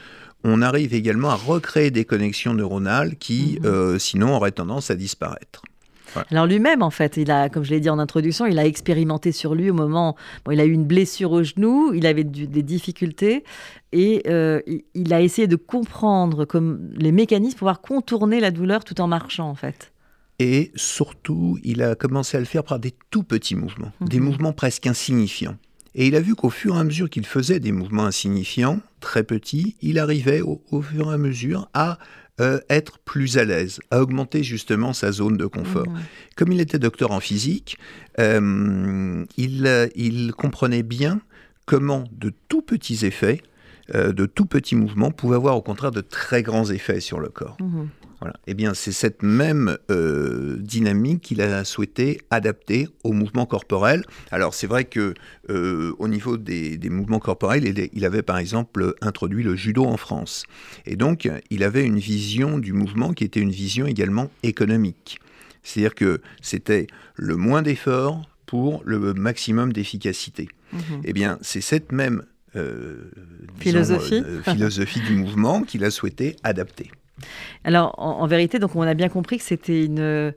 on 0.44 0.62
arrive 0.62 0.94
également 0.94 1.30
à 1.30 1.34
recréer 1.34 1.90
des 1.90 2.04
connexions 2.04 2.54
neuronales 2.54 3.16
qui, 3.16 3.58
mhm. 3.60 3.66
euh, 3.66 3.98
sinon, 3.98 4.34
auraient 4.36 4.52
tendance 4.52 4.90
à 4.90 4.94
disparaître. 4.94 5.62
Alors 6.30 6.46
lui-même, 6.46 6.82
en 6.82 6.90
fait, 6.90 7.16
il 7.16 7.30
a, 7.30 7.48
comme 7.48 7.64
je 7.64 7.70
l'ai 7.70 7.80
dit 7.80 7.88
en 7.88 7.98
introduction, 7.98 8.46
il 8.46 8.58
a 8.58 8.66
expérimenté 8.66 9.32
sur 9.32 9.54
lui 9.54 9.70
au 9.70 9.74
moment. 9.74 10.16
Bon, 10.44 10.50
il 10.50 10.60
a 10.60 10.64
eu 10.64 10.72
une 10.72 10.84
blessure 10.84 11.32
au 11.32 11.42
genou, 11.42 11.92
il 11.94 12.06
avait 12.06 12.24
des 12.24 12.62
difficultés, 12.62 13.44
et 13.92 14.22
euh, 14.26 14.60
il 14.94 15.14
a 15.14 15.20
essayé 15.20 15.46
de 15.46 15.56
comprendre 15.56 16.44
comme 16.44 16.90
les 16.96 17.12
mécanismes 17.12 17.52
pour 17.52 17.58
pouvoir 17.60 17.80
contourner 17.80 18.40
la 18.40 18.50
douleur 18.50 18.84
tout 18.84 19.00
en 19.00 19.06
marchant, 19.06 19.48
en 19.48 19.54
fait. 19.54 19.92
Et 20.38 20.72
surtout, 20.74 21.58
il 21.62 21.82
a 21.82 21.94
commencé 21.94 22.36
à 22.36 22.40
le 22.40 22.46
faire 22.46 22.64
par 22.64 22.78
des 22.78 22.94
tout 23.10 23.22
petits 23.22 23.54
mouvements, 23.54 23.92
des 24.00 24.18
mhm. 24.18 24.24
mouvements 24.24 24.52
presque 24.52 24.86
insignifiants. 24.86 25.56
Et 25.94 26.06
il 26.06 26.14
a 26.14 26.20
vu 26.20 26.34
qu'au 26.34 26.50
fur 26.50 26.76
et 26.76 26.78
à 26.78 26.84
mesure 26.84 27.10
qu'il 27.10 27.26
faisait 27.26 27.60
des 27.60 27.72
mouvements 27.72 28.06
insignifiants, 28.06 28.80
très 29.00 29.24
petits, 29.24 29.76
il 29.82 29.98
arrivait 29.98 30.40
au, 30.40 30.82
fur 30.82 31.10
et 31.10 31.14
à 31.14 31.18
mesure 31.18 31.68
à 31.74 31.98
euh, 32.40 32.60
être 32.70 32.98
plus 33.00 33.38
à 33.38 33.44
l'aise, 33.44 33.80
à 33.90 34.00
augmenter 34.00 34.42
justement 34.42 34.92
sa 34.92 35.12
zone 35.12 35.36
de 35.36 35.46
confort. 35.46 35.88
Mmh. 35.88 36.00
Comme 36.36 36.52
il 36.52 36.60
était 36.60 36.78
docteur 36.78 37.10
en 37.10 37.20
physique, 37.20 37.76
euh, 38.18 39.24
il, 39.36 39.90
il, 39.96 40.32
comprenait 40.32 40.82
bien 40.82 41.20
comment 41.66 42.04
de 42.12 42.32
tout 42.48 42.62
petits 42.62 43.04
effets, 43.04 43.42
euh, 43.94 44.12
de 44.12 44.26
tout 44.26 44.46
petits 44.46 44.76
mouvements 44.76 45.10
pouvaient 45.10 45.36
avoir 45.36 45.56
au 45.56 45.62
contraire 45.62 45.90
de 45.90 46.00
très 46.00 46.42
grands 46.42 46.70
effets 46.70 47.00
sur 47.00 47.20
le 47.20 47.28
corps. 47.28 47.56
Mmh. 47.60 47.88
Voilà. 48.20 48.36
Eh 48.46 48.54
bien, 48.54 48.74
c'est 48.74 48.92
cette 48.92 49.22
même 49.22 49.78
euh, 49.90 50.56
dynamique 50.58 51.22
qu'il 51.22 51.40
a 51.40 51.64
souhaité 51.64 52.20
adapter 52.30 52.88
au 53.02 53.12
mouvement 53.12 53.46
corporel. 53.46 54.04
Alors, 54.30 54.52
c'est 54.52 54.66
vrai 54.66 54.84
que 54.84 55.14
euh, 55.48 55.94
au 55.98 56.06
niveau 56.06 56.36
des, 56.36 56.78
mouvements 56.90 57.18
corporels, 57.18 57.90
il, 57.92 58.04
avait 58.04 58.22
par 58.22 58.38
exemple 58.38 58.94
introduit 59.00 59.42
le 59.42 59.56
judo 59.56 59.84
en 59.84 59.96
France. 59.96 60.44
Et 60.84 60.96
donc, 60.96 61.30
il 61.50 61.64
avait 61.64 61.84
une 61.84 61.98
vision 61.98 62.58
du 62.58 62.72
mouvement 62.72 63.14
qui 63.14 63.24
était 63.24 63.40
une 63.40 63.50
vision 63.52 63.86
également 63.86 64.30
économique. 64.42 65.18
C'est-à-dire 65.62 65.94
que 65.94 66.20
c'était 66.42 66.86
le 67.16 67.36
moins 67.36 67.62
d'efforts 67.62 68.28
pour 68.46 68.82
le 68.84 69.14
maximum 69.14 69.72
d'efficacité. 69.72 70.48
Mhm. 70.72 70.80
Eh 71.04 71.12
bien, 71.12 71.38
c'est 71.40 71.60
cette 71.60 71.92
même 71.92 72.24
euh, 72.56 73.10
philosophie. 73.58 74.22
Euh, 74.24 74.42
philosophie 74.42 75.00
du 75.00 75.14
mouvement 75.14 75.62
qu'il 75.62 75.84
a 75.84 75.90
souhaité 75.90 76.36
adapter. 76.42 76.90
Alors, 77.64 77.94
en, 77.98 78.26
vérité, 78.26 78.58
donc 78.58 78.76
on 78.76 78.82
a 78.82 78.94
bien 78.94 79.08
compris 79.08 79.38
que 79.38 79.44
c'était 79.44 79.84
une, 79.84 80.32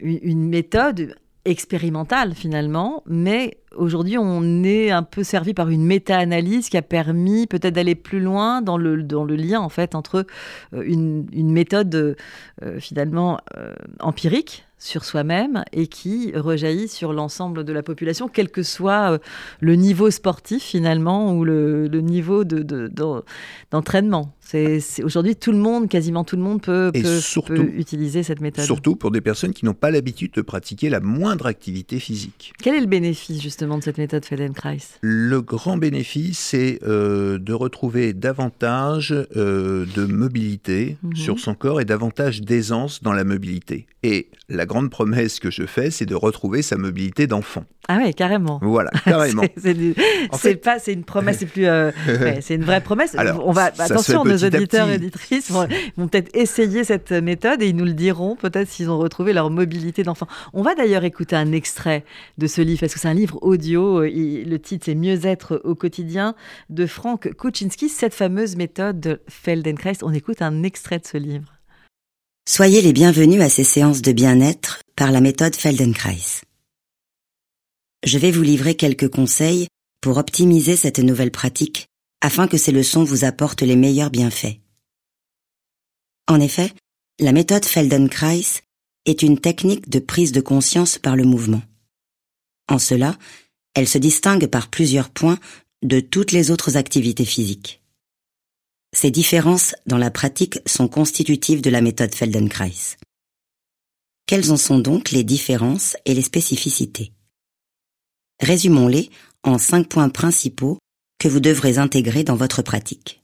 méthode 0.00 1.14
expérimentale 1.44 2.34
finalement, 2.34 3.02
mais 3.06 3.58
aujourd'hui 3.76 4.16
on 4.16 4.64
est 4.64 4.90
un 4.90 5.02
peu 5.02 5.22
servi 5.22 5.52
par 5.52 5.68
une 5.68 5.84
méta-analyse 5.84 6.70
qui 6.70 6.78
a 6.78 6.82
permis 6.82 7.46
peut-être 7.46 7.74
d'aller 7.74 7.94
plus 7.94 8.20
loin 8.20 8.62
dans 8.62 8.78
le, 8.78 8.96
lien 8.96 9.60
en 9.60 9.68
fait 9.68 9.94
entre 9.94 10.24
euh, 10.72 10.82
une, 10.82 11.26
méthode 11.52 12.16
finalement 12.78 13.38
empirique 14.00 14.64
sur 14.84 15.04
soi-même 15.06 15.64
et 15.72 15.86
qui 15.86 16.32
rejaillit 16.36 16.88
sur 16.88 17.14
l'ensemble 17.14 17.64
de 17.64 17.72
la 17.72 17.82
population, 17.82 18.28
quel 18.28 18.50
que 18.50 18.62
soit 18.62 19.12
euh, 19.12 19.18
le 19.60 19.76
niveau 19.76 20.10
sportif 20.10 20.62
finalement 20.62 21.32
ou 21.32 21.44
le, 21.44 21.88
niveau 21.88 22.44
d'entraînement. 22.44 24.34
Aujourd'hui, 25.02 25.36
tout 25.36 25.52
le 25.52 25.58
monde, 25.58 25.88
quasiment 25.88 26.24
tout 26.24 26.36
le 26.36 26.42
monde 26.42 26.62
peut, 26.62 26.90
utiliser 26.94 28.22
cette 28.22 28.40
méthode. 28.40 28.64
Surtout 28.64 28.96
pour 28.96 29.10
des 29.10 29.20
personnes 29.20 29.52
qui 29.52 29.64
n'ont 29.64 29.74
pas 29.74 29.90
l'habitude 29.90 30.32
de 30.32 30.42
pratiquer 30.42 30.88
la 30.88 31.00
moindre 31.00 31.46
activité 31.46 31.98
physique. 31.98 32.52
Quel 32.62 32.74
est 32.74 32.80
le 32.80 32.86
bénéfice 32.86 33.40
justement 33.40 33.78
de 33.78 33.82
cette 33.82 33.98
méthode 33.98 34.24
Feldenkrais? 34.24 34.78
Le 35.00 35.40
grand 35.40 35.76
bénéfice, 35.76 36.38
c'est 36.38 36.78
euh, 36.84 37.38
de 37.38 37.52
retrouver 37.52 38.12
davantage 38.12 39.14
euh, 39.36 39.86
de 39.94 40.04
mobilité 40.06 40.96
mhm. 41.02 41.16
sur 41.16 41.38
son 41.38 41.54
corps 41.54 41.80
et 41.80 41.84
davantage 41.84 42.42
d'aisance 42.42 43.02
dans 43.02 43.12
la 43.12 43.24
mobilité. 43.24 43.86
Et 44.02 44.28
la 44.48 44.66
grande 44.66 44.90
promesse 44.90 45.40
que 45.40 45.50
je 45.50 45.64
fais, 45.64 45.90
c'est 45.90 46.06
de 46.06 46.14
retrouver 46.14 46.62
sa 46.62 46.76
mobilité 46.76 47.26
d'enfant. 47.26 47.64
Ah 47.88 47.98
oui, 48.02 48.14
carrément. 48.14 48.58
Voilà, 48.62 48.90
carrément. 49.04 49.42
c'est 50.32 50.56
pas, 50.56 50.78
c'est 50.78 50.92
une 50.92 51.04
promesse, 51.04 51.38
c'est 51.38 51.46
plus, 51.46 51.66
euh, 51.66 51.90
c'est 52.40 52.54
une 52.54 52.64
vraie 52.64 52.80
promesse. 52.80 53.14
Alors, 53.14 53.46
on 53.46 53.52
va 53.52 53.64
attention, 53.78 54.24
nos 54.24 54.38
auditeurs 54.38 54.88
et 54.88 54.96
auditrices 54.96 55.50
vont, 55.50 55.68
peut-être 56.08 56.34
essayer 56.34 56.84
cette 56.84 57.12
méthode 57.12 57.62
et 57.62 57.68
ils 57.68 57.76
nous 57.76 57.84
le 57.84 57.92
diront 57.92 58.36
peut-être 58.36 58.68
s'ils 58.68 58.90
ont 58.90 58.98
retrouvé 58.98 59.32
leur 59.32 59.50
mobilité 59.50 60.02
d'enfant. 60.02 60.26
On 60.52 60.62
va 60.62 60.74
d'ailleurs 60.74 61.04
écouter 61.04 61.36
un 61.36 61.52
extrait 61.52 62.04
de 62.38 62.46
ce 62.46 62.60
livre 62.62 62.80
parce 62.80 62.94
que 62.94 63.00
c'est 63.00 63.08
un 63.08 63.14
livre 63.14 63.38
audio. 63.42 64.02
le 64.02 64.56
titre 64.56 64.86
c'est 64.86 64.94
Mieux 64.94 65.26
être 65.26 65.60
au 65.64 65.74
quotidien 65.74 66.34
de 66.70 66.86
Frank 66.86 67.32
Kuczynski, 67.36 67.88
cette 67.88 68.14
fameuse 68.14 68.56
méthode 68.56 69.00
de 69.00 69.20
Feldenkrais. 69.28 70.02
On 70.02 70.12
écoute 70.12 70.42
un 70.42 70.62
extrait 70.62 70.98
de 70.98 71.06
ce 71.06 71.16
livre. 71.16 71.52
Soyez 72.48 72.82
les 72.82 72.92
bienvenus 72.92 73.40
à 73.40 73.48
ces 73.48 73.64
séances 73.64 74.02
de 74.02 74.12
bien-être 74.12 74.80
par 74.96 75.10
la 75.10 75.20
méthode 75.20 75.56
Feldenkrais. 75.56 76.42
Je 78.04 78.18
vais 78.18 78.30
vous 78.30 78.42
livrer 78.42 78.74
quelques 78.74 79.08
conseils 79.08 79.66
pour 80.02 80.18
optimiser 80.18 80.76
cette 80.76 80.98
nouvelle 80.98 81.30
pratique 81.30 81.86
afin 82.20 82.46
que 82.48 82.58
ces 82.58 82.70
leçons 82.70 83.02
vous 83.02 83.24
apportent 83.24 83.62
les 83.62 83.76
meilleurs 83.76 84.10
bienfaits. 84.10 84.58
En 86.28 86.38
effet, 86.38 86.70
la 87.18 87.32
méthode 87.32 87.64
Feldenkrais 87.64 88.62
est 89.06 89.22
une 89.22 89.40
technique 89.40 89.88
de 89.88 90.00
prise 90.00 90.32
de 90.32 90.42
conscience 90.42 90.98
par 90.98 91.16
le 91.16 91.24
mouvement. 91.24 91.62
En 92.68 92.78
cela, 92.78 93.16
elle 93.72 93.88
se 93.88 93.98
distingue 93.98 94.48
par 94.48 94.68
plusieurs 94.68 95.08
points 95.08 95.38
de 95.82 96.00
toutes 96.00 96.32
les 96.32 96.50
autres 96.50 96.76
activités 96.76 97.24
physiques. 97.24 97.82
Ces 98.94 99.10
différences 99.10 99.74
dans 99.86 99.98
la 99.98 100.10
pratique 100.10 100.58
sont 100.66 100.88
constitutives 100.88 101.62
de 101.62 101.70
la 101.70 101.80
méthode 101.80 102.14
Feldenkrais. 102.14 102.98
Quelles 104.26 104.52
en 104.52 104.58
sont 104.58 104.78
donc 104.78 105.10
les 105.10 105.24
différences 105.24 105.96
et 106.04 106.12
les 106.12 106.22
spécificités? 106.22 107.13
Résumons-les 108.40 109.10
en 109.42 109.58
cinq 109.58 109.88
points 109.88 110.08
principaux 110.08 110.78
que 111.18 111.28
vous 111.28 111.40
devrez 111.40 111.78
intégrer 111.78 112.24
dans 112.24 112.36
votre 112.36 112.62
pratique. 112.62 113.22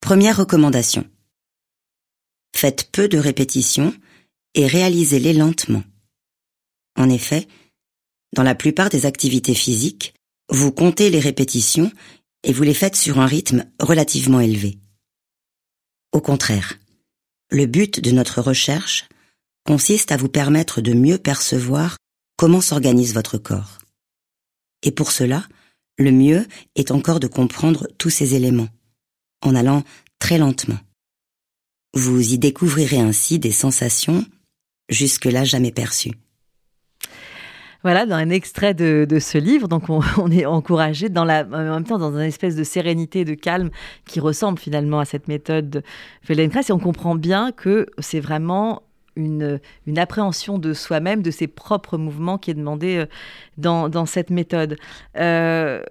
Première 0.00 0.38
recommandation. 0.38 1.08
Faites 2.56 2.90
peu 2.90 3.08
de 3.08 3.18
répétitions 3.18 3.94
et 4.54 4.66
réalisez-les 4.66 5.34
lentement. 5.34 5.84
En 6.96 7.10
effet, 7.10 7.46
dans 8.34 8.42
la 8.42 8.54
plupart 8.54 8.88
des 8.88 9.06
activités 9.06 9.54
physiques, 9.54 10.14
vous 10.48 10.72
comptez 10.72 11.10
les 11.10 11.20
répétitions 11.20 11.92
et 12.42 12.52
vous 12.52 12.62
les 12.62 12.74
faites 12.74 12.96
sur 12.96 13.20
un 13.20 13.26
rythme 13.26 13.64
relativement 13.78 14.40
élevé. 14.40 14.78
Au 16.12 16.20
contraire, 16.20 16.78
le 17.50 17.66
but 17.66 18.00
de 18.00 18.10
notre 18.10 18.40
recherche 18.40 19.08
consiste 19.64 20.12
à 20.12 20.16
vous 20.16 20.28
permettre 20.28 20.80
de 20.80 20.94
mieux 20.94 21.18
percevoir 21.18 21.98
comment 22.38 22.60
s'organise 22.60 23.12
votre 23.12 23.36
corps. 23.36 23.78
Et 24.82 24.92
pour 24.92 25.10
cela, 25.10 25.42
le 25.98 26.12
mieux 26.12 26.46
est 26.76 26.92
encore 26.92 27.18
de 27.20 27.26
comprendre 27.26 27.88
tous 27.98 28.10
ces 28.10 28.36
éléments, 28.36 28.68
en 29.44 29.54
allant 29.56 29.82
très 30.20 30.38
lentement. 30.38 30.78
Vous 31.94 32.32
y 32.32 32.38
découvrirez 32.38 33.00
ainsi 33.00 33.40
des 33.40 33.50
sensations 33.50 34.24
jusque-là 34.88 35.42
jamais 35.42 35.72
perçues. 35.72 36.12
Voilà, 37.82 38.06
dans 38.06 38.16
un 38.16 38.30
extrait 38.30 38.74
de, 38.74 39.06
ce 39.20 39.38
livre, 39.38 39.66
donc 39.66 39.88
on, 39.88 40.30
est 40.30 40.46
encouragé 40.46 41.08
dans 41.08 41.24
la, 41.24 41.44
en 41.44 41.74
même 41.74 41.84
temps 41.84 41.98
dans 41.98 42.12
une 42.12 42.20
espèce 42.20 42.54
de 42.54 42.64
sérénité, 42.64 43.24
de 43.24 43.34
calme 43.34 43.70
qui 44.06 44.20
ressemble 44.20 44.60
finalement 44.60 45.00
à 45.00 45.04
cette 45.04 45.26
méthode 45.26 45.70
de 45.70 45.82
Feldenkrais, 46.22 46.62
et 46.68 46.72
on 46.72 46.78
comprend 46.78 47.16
bien 47.16 47.50
que 47.50 47.86
c'est 47.98 48.20
vraiment 48.20 48.82
une, 49.18 49.60
une, 49.86 49.98
appréhension 49.98 50.58
de 50.58 50.72
soi-même, 50.72 51.22
de 51.22 51.30
ses 51.30 51.46
propres 51.46 51.98
mouvements 51.98 52.38
qui 52.38 52.50
est 52.50 52.54
demandée 52.54 52.96
euh, 52.96 53.06
dans, 53.56 53.88
dans 53.88 54.06
cette 54.06 54.30
méthode. 54.30 54.76
Euh, 55.16 55.82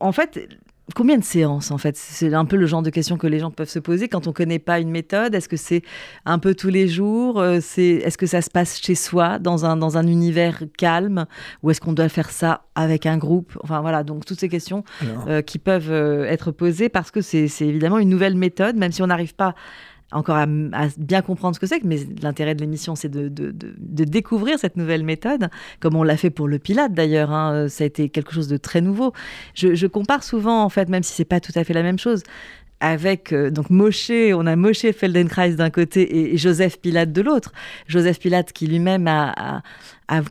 en 0.00 0.12
fait, 0.12 0.48
Combien 0.94 1.18
de 1.18 1.24
séances 1.24 1.70
en 1.70 1.78
fait? 1.78 1.96
C'est 1.96 2.32
un 2.34 2.44
peu 2.44 2.56
le 2.56 2.66
genre 2.66 2.82
de 2.82 2.90
question 2.90 3.16
que 3.16 3.26
les 3.26 3.38
gens 3.38 3.50
peuvent 3.50 3.68
se 3.68 3.78
poser 3.78 4.08
quand 4.08 4.26
on 4.26 4.30
ne 4.30 4.34
connaît 4.34 4.58
pas 4.58 4.80
une 4.80 4.90
méthode. 4.90 5.34
Est-ce 5.34 5.48
que 5.48 5.56
c'est 5.56 5.82
un 6.24 6.38
peu 6.38 6.54
tous 6.54 6.68
les 6.68 6.88
jours? 6.88 7.38
Euh, 7.38 7.58
Est-ce 7.58 8.18
que 8.18 8.26
ça 8.26 8.42
se 8.42 8.50
passe 8.50 8.80
chez 8.80 8.94
soi, 8.94 9.38
dans 9.38 9.64
un, 9.64 9.76
dans 9.76 9.98
un 9.98 10.06
univers 10.06 10.62
calme? 10.76 11.26
Ou 11.62 11.70
est-ce 11.70 11.80
qu'on 11.80 11.92
doit 11.92 12.08
faire 12.08 12.30
ça 12.30 12.62
avec 12.74 13.06
un 13.06 13.18
groupe? 13.18 13.56
Enfin 13.62 13.80
voilà, 13.80 14.02
donc 14.02 14.24
toutes 14.24 14.40
ces 14.40 14.48
questions 14.48 14.84
euh, 15.28 15.42
qui 15.42 15.58
peuvent 15.58 15.92
euh, 15.92 16.24
être 16.24 16.50
posées 16.50 16.88
parce 16.88 17.10
que 17.10 17.20
c'est 17.20 17.48
évidemment 17.60 17.98
une 17.98 18.08
nouvelle 18.08 18.36
méthode, 18.36 18.76
même 18.76 18.92
si 18.92 19.02
on 19.02 19.06
n'arrive 19.06 19.34
pas 19.34 19.54
encore 20.12 20.36
à, 20.36 20.46
bien 20.98 21.22
comprendre 21.22 21.54
ce 21.54 21.60
que 21.60 21.66
c'est, 21.66 21.82
mais 21.84 21.98
l'intérêt 22.22 22.54
de 22.54 22.60
l'émission, 22.60 22.94
c'est 22.94 23.08
de, 23.08 23.28
découvrir 24.04 24.58
cette 24.58 24.76
nouvelle 24.76 25.04
méthode, 25.04 25.48
comme 25.78 25.94
on 25.94 26.02
l'a 26.02 26.16
fait 26.16 26.30
pour 26.30 26.48
le 26.48 26.58
Pilate 26.58 26.92
d'ailleurs. 26.92 27.30
Hein, 27.30 27.52
euh, 27.52 27.68
ça 27.68 27.84
a 27.84 27.86
été 27.86 28.08
quelque 28.08 28.32
chose 28.32 28.48
de 28.48 28.56
très 28.56 28.80
nouveau. 28.80 29.12
Je, 29.54 29.86
compare 29.86 30.22
souvent, 30.24 30.62
en 30.62 30.68
fait, 30.68 30.88
même 30.88 31.02
si 31.02 31.12
c'est 31.12 31.24
pas 31.24 31.40
tout 31.40 31.52
à 31.54 31.64
fait 31.64 31.72
la 31.74 31.82
même 31.82 31.98
chose, 31.98 32.22
avec 32.80 33.32
euh, 33.32 33.50
donc 33.50 33.70
Moshe, 33.70 34.10
on 34.10 34.46
a 34.46 34.56
Moshe 34.56 34.90
Feldenkrais 34.92 35.52
d'un 35.52 35.70
côté 35.70 36.32
et, 36.32 36.36
Joseph 36.38 36.80
Pilate 36.80 37.12
de 37.12 37.20
l'autre. 37.20 37.52
Joseph 37.86 38.18
Pilate 38.18 38.52
qui 38.52 38.66
lui-même 38.66 39.06
a, 39.06 39.62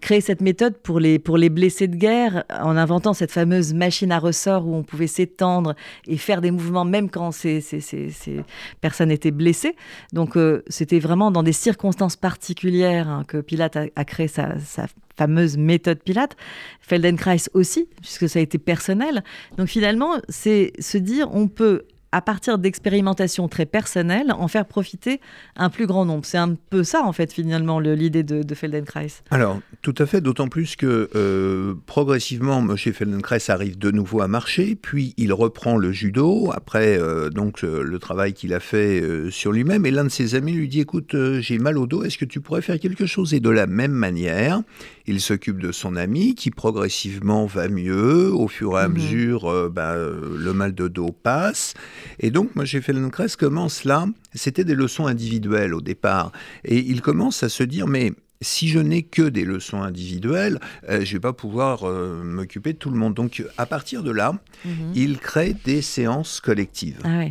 créé 0.02 0.20
cette 0.20 0.42
méthode 0.42 0.76
pour 0.78 1.00
les, 1.00 1.20
pour 1.20 1.38
les 1.38 1.50
blessés 1.50 1.88
de 1.88 1.96
guerre 1.96 2.44
en 2.50 2.76
inventant 2.76 3.14
cette 3.14 3.32
fameuse 3.32 3.74
machine 3.74 4.12
à 4.12 4.20
ressort 4.20 4.68
où 4.68 4.76
on 4.76 4.84
pouvait 4.84 5.08
s'étendre 5.08 5.74
et 6.06 6.18
faire 6.18 6.42
des 6.42 6.52
mouvements 6.52 6.84
même 6.84 7.10
quand 7.10 7.32
ces, 7.32 7.62
ces, 7.62 7.80
ces, 7.80 8.44
personnes 8.82 9.10
étaient 9.10 9.32
blessées. 9.32 9.78
Donc 10.12 10.36
euh, 10.36 10.64
c'était 10.68 11.00
vraiment 11.00 11.32
dans 11.32 11.44
des 11.44 11.54
circonstances 11.54 12.18
particulières 12.18 13.08
hein, 13.08 13.24
que 13.26 13.38
Pilate 13.38 13.78
a, 13.96 14.06
créé 14.06 14.28
sa, 14.28 14.60
sa 14.60 14.88
fameuse 15.16 15.58
méthode 15.58 16.00
Pilate, 16.04 16.36
Feldenkrais 16.82 17.38
aussi, 17.54 17.88
puisque 18.02 18.28
ça 18.28 18.40
a 18.40 18.42
été 18.42 18.58
personnel. 18.58 19.24
Donc 19.58 19.68
finalement, 19.68 20.16
c'est 20.28 20.74
se 20.80 20.98
dire 20.98 21.30
on 21.34 21.48
peut 21.48 21.84
à 22.12 22.22
partir 22.22 22.58
d'expérimentations 22.58 23.48
très 23.48 23.66
personnelles, 23.66 24.32
en 24.32 24.48
faire 24.48 24.66
profiter 24.66 25.20
un 25.56 25.70
plus 25.70 25.86
grand 25.86 26.06
nombre. 26.06 26.26
C'est 26.26 26.38
un 26.38 26.56
peu 26.56 26.84
ça, 26.84 27.04
en 27.04 27.14
fait, 27.14 27.32
finalement, 27.32 27.80
l'idée 27.80 28.24
de, 28.24 28.44
de, 28.44 28.56
Feldenkrais. 28.56 29.08
Alors, 29.30 29.60
tout 29.82 29.94
à 29.98 30.06
fait, 30.06 30.22
d'autant 30.22 30.48
plus 30.48 30.76
que 30.76 31.10
euh, 31.16 31.76
progressivement, 31.86 32.60
M. 32.60 32.76
Feldenkrais 32.78 33.50
arrive 33.50 33.78
de 33.78 33.92
nouveau 33.92 34.22
à 34.22 34.28
marcher, 34.28 34.76
puis 34.76 35.14
il 35.18 35.34
reprend 35.34 35.78
le 35.78 35.92
judo, 35.92 36.52
après 36.54 36.98
euh, 36.98 37.30
donc 37.30 37.64
euh, 37.64 37.84
le 37.84 38.00
travail 38.00 38.34
qu'il 38.34 38.54
a 38.54 38.60
fait 38.60 39.02
sur 39.30 39.52
lui-même, 39.52 39.86
et 39.86 39.92
l'un 39.92 40.04
de 40.04 40.10
ses 40.10 40.36
amis 40.36 40.54
lui 40.54 40.68
dit, 40.68 40.82
écoute, 40.82 41.16
j'ai 41.40 41.60
mal 41.60 41.78
au 41.78 41.86
dos, 41.86 42.04
est-ce 42.04 42.18
que 42.18 42.26
tu 42.26 42.42
pourrais 42.42 42.62
faire 42.62 42.80
quelque 42.80 43.06
chose? 43.06 43.34
Et 43.34 43.40
de 43.40 43.50
la 43.50 43.68
même 43.68 43.92
manière, 43.92 44.62
il 45.10 45.22
s'occupe 45.22 45.60
de 45.60 45.72
son 45.72 45.96
ami, 45.96 46.36
qui 46.36 46.52
progressivement 46.52 47.46
va 47.46 47.68
mieux, 47.68 48.32
au 48.32 48.48
fur 48.48 48.78
et 48.78 48.84
à 48.84 48.88
mhm. 48.88 48.94
mesure, 48.94 49.70
ben, 49.70 49.96
le 49.96 50.54
mal 50.54 50.76
de 50.76 50.88
dos 50.88 51.12
passe, 51.12 51.74
Et 52.20 52.32
donc, 52.32 52.56
moi, 52.56 52.66
j'ai 52.66 52.82
fait 52.82 52.94
Feldenkrais 52.94 53.28
commence 53.38 53.84
là, 53.84 54.08
c'était 54.34 54.64
des 54.64 54.76
leçons 54.76 55.08
individuelles 55.08 55.74
au 55.74 55.82
départ. 55.82 56.32
Et 56.64 56.80
il 56.80 57.02
commence 57.02 57.44
à 57.44 57.50
se 57.50 57.64
dire, 57.64 57.88
mais 57.88 58.14
si 58.42 58.70
je 58.70 58.80
n'ai 58.80 59.04
que 59.04 59.24
des 59.24 59.44
leçons 59.44 59.82
individuelles, 59.82 60.60
euh, 60.88 61.02
je 61.04 61.10
ne 61.10 61.14
vais 61.14 61.20
pas 61.20 61.34
pouvoir 61.34 61.84
euh, 61.84 62.24
m'occuper 62.24 62.72
de 62.72 62.78
tout 62.78 62.90
le 62.90 62.98
monde. 62.98 63.14
Donc, 63.14 63.44
à 63.58 63.66
partir 63.66 64.02
de 64.02 64.12
là, 64.12 64.34
mhm. 64.64 64.94
il 64.96 65.18
crée 65.18 65.54
des 65.66 65.82
séances 65.82 66.40
collectives. 66.40 67.00
Ah 67.04 67.26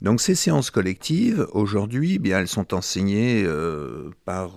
donc 0.00 0.20
ces 0.20 0.34
séances 0.34 0.70
collectives, 0.72 1.46
aujourd'hui, 1.52 2.14
eh 2.16 2.18
bien 2.18 2.40
elles 2.40 2.48
sont 2.48 2.74
enseignées 2.74 3.44
euh, 3.46 4.10
par 4.24 4.56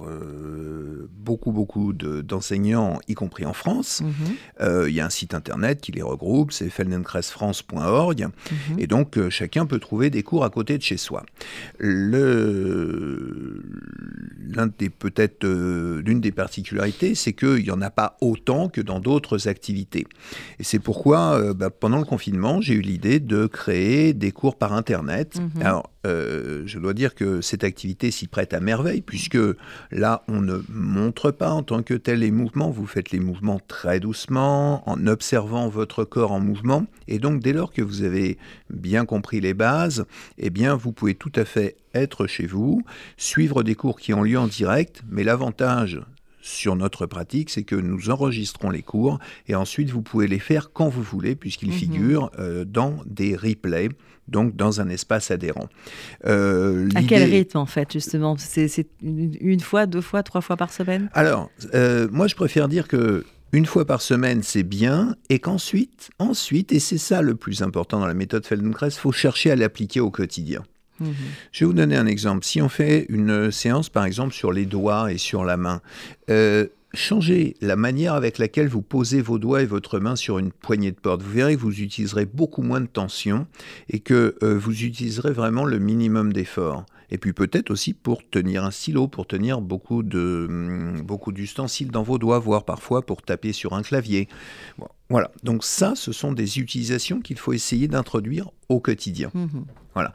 beaucoup, 1.12 1.52
beaucoup 1.52 1.94
d'enseignants, 1.94 3.00
y 3.08 3.14
compris 3.14 3.46
en 3.46 3.54
France. 3.54 4.02
Mhm. 4.02 4.88
Il 4.88 4.94
y 4.94 5.00
a 5.00 5.06
un 5.06 5.12
site 5.12 5.36
internet 5.36 5.82
qui 5.82 5.92
les 5.92 6.02
regroupe, 6.02 6.52
c'est 6.52 6.70
feldenkrais-france.org. 6.70 8.22
Mhm. 8.22 8.80
Et 8.80 8.88
donc 8.88 9.20
chacun 9.30 9.68
peut 9.68 9.78
trouver 9.78 10.10
des 10.10 10.24
cours 10.24 10.44
à 10.46 10.50
côté 10.50 10.80
de 10.80 10.84
chez 10.84 10.98
soi. 10.98 11.24
L'un 11.80 12.26
des 14.80 14.90
peut-être 14.90 15.46
l'une 15.96 16.22
des 16.22 16.32
particularités, 16.32 17.16
c'est 17.16 17.34
qu'il 17.34 17.64
n'y 17.64 17.72
en 17.72 17.82
a 17.82 17.90
pas 17.90 18.18
autant 18.22 18.70
que 18.70 18.82
dans 18.82 19.00
d'autres 19.00 19.48
activités. 19.48 20.06
Et 20.60 20.64
c'est 20.64 20.80
pourquoi, 20.80 21.54
bah, 21.54 21.70
pendant 21.70 21.98
le 21.98 22.06
confinement, 22.06 22.62
j'ai 22.62 22.74
eu 22.76 22.82
l'idée 22.82 23.20
de 23.20 23.48
créer 23.48 24.14
des 24.14 24.32
cours 24.32 24.58
par 24.58 24.74
internet 24.74 25.36
Mhm. 25.36 25.62
Alors, 25.62 25.90
euh, 26.06 26.64
je 26.66 26.80
dois 26.80 26.94
dire 26.94 27.16
que 27.16 27.42
cette 27.42 27.64
activité 27.64 28.12
s'y 28.12 28.28
prête 28.28 28.54
à 28.54 28.60
merveille, 28.60 29.02
puisque 29.02 29.38
là, 29.92 30.24
on 30.28 30.42
ne 30.42 30.62
montre 30.70 31.32
pas 31.32 31.50
en 31.50 31.64
tant 31.64 31.84
que 31.84 31.96
tel 31.96 32.20
les 32.20 32.32
mouvements, 32.32 32.70
vous 32.70 32.86
faites 32.86 33.12
les 33.12 33.20
mouvements 33.20 33.60
très 33.68 34.00
doucement, 34.00 34.88
en 34.90 35.08
observant 35.08 35.68
votre 35.68 36.04
corps 36.04 36.32
en 36.32 36.40
mouvement, 36.40 36.86
et 37.08 37.20
donc 37.20 37.42
dès 37.42 37.54
lors 37.54 37.74
que 37.74 37.82
vous 37.82 38.04
avez 38.04 38.38
bien 38.70 39.06
compris 39.06 39.42
les 39.42 39.54
bases, 39.54 40.06
eh 40.38 40.50
bien, 40.50 40.76
vous 40.76 40.92
pouvez 40.92 41.16
tout 41.16 41.32
à 41.36 41.46
fait 41.46 41.76
être 41.94 42.28
chez 42.28 42.46
vous, 42.46 42.82
suivre 43.18 43.64
des 43.64 43.76
cours 43.76 44.00
qui 44.00 44.14
ont 44.14 44.24
lieu 44.24 44.38
en 44.38 44.48
direct, 44.48 45.02
mais 45.10 45.24
l'avantage 45.24 46.02
sur 46.46 46.76
notre 46.76 47.08
pratique, 47.08 47.50
c'est 47.50 47.64
que 47.64 47.76
nous 47.76 48.12
enregistrons 48.12 48.70
les 48.70 48.84
cours 48.84 49.20
et 49.48 49.56
ensuite 49.56 49.90
vous 49.90 50.04
pouvez 50.04 50.28
les 50.28 50.40
faire 50.40 50.72
quand 50.72 50.90
vous 50.90 51.02
voulez 51.02 51.36
puisqu'ils 51.36 51.72
mhm. 51.72 51.76
figurent 51.76 52.32
euh, 52.38 52.66
dans 52.66 52.98
des 53.08 53.36
replays, 53.36 53.90
donc 54.28 54.56
dans 54.56 54.80
un 54.80 54.90
espace 54.90 55.32
adhérent. 55.32 55.68
Euh, 56.26 56.88
à 56.94 57.02
quel 57.02 57.24
rythme 57.24 57.58
en 57.58 57.66
fait 57.66 57.92
justement? 57.92 58.36
C'est 58.38 58.88
une 59.02 59.60
fois, 59.60 59.88
deux 59.88 60.02
fois, 60.02 60.22
trois 60.22 60.42
fois 60.42 60.56
par 60.56 60.72
semaine? 60.72 61.10
Alors, 61.14 61.50
euh, 61.74 62.08
moi 62.12 62.28
je 62.28 62.36
préfère 62.36 62.68
dire 62.68 62.88
que 62.88 63.26
une 63.52 63.66
fois 63.66 63.86
par 63.86 64.02
semaine, 64.02 64.44
c'est 64.44 64.64
bien, 64.64 65.16
et 65.30 65.40
qu'ensuite, 65.40 66.10
ensuite, 66.20 66.74
et 66.74 66.80
c'est 66.80 66.98
ça 66.98 67.22
le 67.22 67.36
plus 67.36 67.62
important 67.62 68.00
dans 68.00 68.08
la 68.08 68.14
méthode 68.14 68.46
Feldenkrais, 68.46 68.90
il 68.90 69.00
faut 69.00 69.14
chercher 69.14 69.50
à 69.50 69.56
l'appliquer 69.56 70.02
au 70.02 70.12
quotidien. 70.12 70.64
Mhm. 71.00 71.14
Je 71.52 71.60
vais 71.60 71.66
vous 71.66 71.74
donner 71.74 71.96
un 71.96 72.08
exemple. 72.08 72.46
Si 72.46 72.62
on 72.62 72.70
fait 72.70 73.06
une 73.10 73.52
séance, 73.52 73.90
par 73.90 74.06
exemple, 74.06 74.34
sur 74.34 74.52
les 74.52 74.66
doigts 74.66 75.12
et 75.12 75.18
sur 75.18 75.44
la 75.44 75.58
main, 75.58 75.82
euh, 76.30 76.68
changez 76.96 77.56
la 77.62 77.76
manière 77.76 78.14
avec 78.14 78.38
laquelle 78.38 78.68
vous 78.68 78.82
posez 78.82 79.22
vos 79.22 79.38
doigts 79.38 79.62
et 79.62 79.66
votre 79.66 80.00
main 80.00 80.16
sur 80.16 80.40
une 80.40 80.52
poignée 80.52 80.92
de 80.92 81.00
porte. 81.00 81.22
Vous 81.22 81.32
verrez 81.32 81.56
que 81.56 81.62
vous 81.62 81.82
utiliserez 81.82 82.26
beaucoup 82.26 82.62
moins 82.62 82.82
de 82.82 82.88
tension 82.88 83.48
et 83.90 84.00
que 84.00 84.36
euh, 84.42 84.58
vous 84.58 84.84
utiliserez 84.84 85.34
vraiment 85.34 85.66
le 85.66 85.80
minimum 85.80 86.34
d'effort. 86.34 86.86
Et 87.12 87.20
puis 87.20 87.34
peut-être 87.34 87.70
aussi 87.70 87.94
pour 87.94 88.28
tenir 88.28 88.64
un 88.64 88.72
stylo, 88.72 89.08
pour 89.08 89.28
tenir 89.28 89.62
beaucoup 89.62 90.02
de 90.02 90.48
hum, 90.50 91.02
beaucoup 91.02 91.32
d'ustensiles 91.32 91.92
dans 91.92 92.02
vos 92.02 92.18
doigts, 92.18 92.40
voire 92.40 92.66
parfois 92.66 93.06
pour 93.06 93.22
taper 93.22 93.54
sur 93.54 93.74
un 93.74 93.84
clavier. 93.84 94.28
voilà. 95.10 95.32
Donc 95.44 95.64
ça, 95.64 95.94
ce 95.96 96.12
sont 96.12 96.34
des 96.34 96.58
utilisations 96.58 97.22
qu'il 97.22 97.38
faut 97.38 97.54
essayer 97.54 97.88
d'introduire 97.88 98.50
au 98.70 98.80
quotidien. 98.80 99.30
Mhm. 99.34 99.66
Voilà 99.94 100.14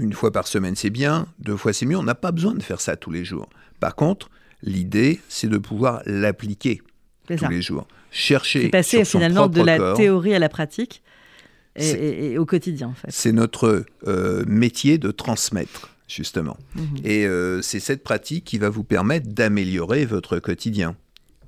une 0.00 0.12
fois 0.12 0.32
par 0.32 0.46
semaine, 0.46 0.74
c'est 0.76 0.90
bien, 0.90 1.26
deux 1.38 1.56
fois, 1.56 1.72
c'est 1.72 1.86
mieux. 1.86 1.96
On 1.96 2.02
n'a 2.02 2.14
pas 2.14 2.32
besoin 2.32 2.54
de 2.54 2.62
faire 2.62 2.80
ça 2.80 2.96
tous 2.96 3.10
les 3.10 3.24
jours. 3.24 3.48
Par 3.78 3.94
contre, 3.94 4.30
l'idée, 4.62 5.20
c'est 5.28 5.48
de 5.48 5.58
pouvoir 5.58 6.02
l'appliquer 6.06 6.82
tous 7.26 7.48
les 7.48 7.62
jours. 7.62 7.86
Chercher. 8.10 8.70
passer 8.70 9.04
finalement 9.04 9.46
de 9.46 9.62
la 9.62 9.94
théorie 9.94 10.34
à 10.34 10.40
la 10.40 10.48
pratique 10.48 11.02
et, 11.76 12.36
au 12.38 12.44
quotidien, 12.44 12.88
en 12.88 12.94
fait. 12.94 13.08
C'est 13.10 13.32
notre 13.32 13.84
euh, 14.08 14.44
métier 14.46 14.98
de 14.98 15.12
transmettre, 15.12 15.94
justement. 16.08 16.56
Mhm. 16.74 16.84
Et 17.04 17.26
euh, 17.26 17.62
c'est 17.62 17.78
cette 17.78 18.02
pratique 18.02 18.44
qui 18.44 18.58
va 18.58 18.68
vous 18.68 18.82
permettre 18.82 19.28
d'améliorer 19.28 20.04
votre 20.04 20.38
quotidien 20.38 20.96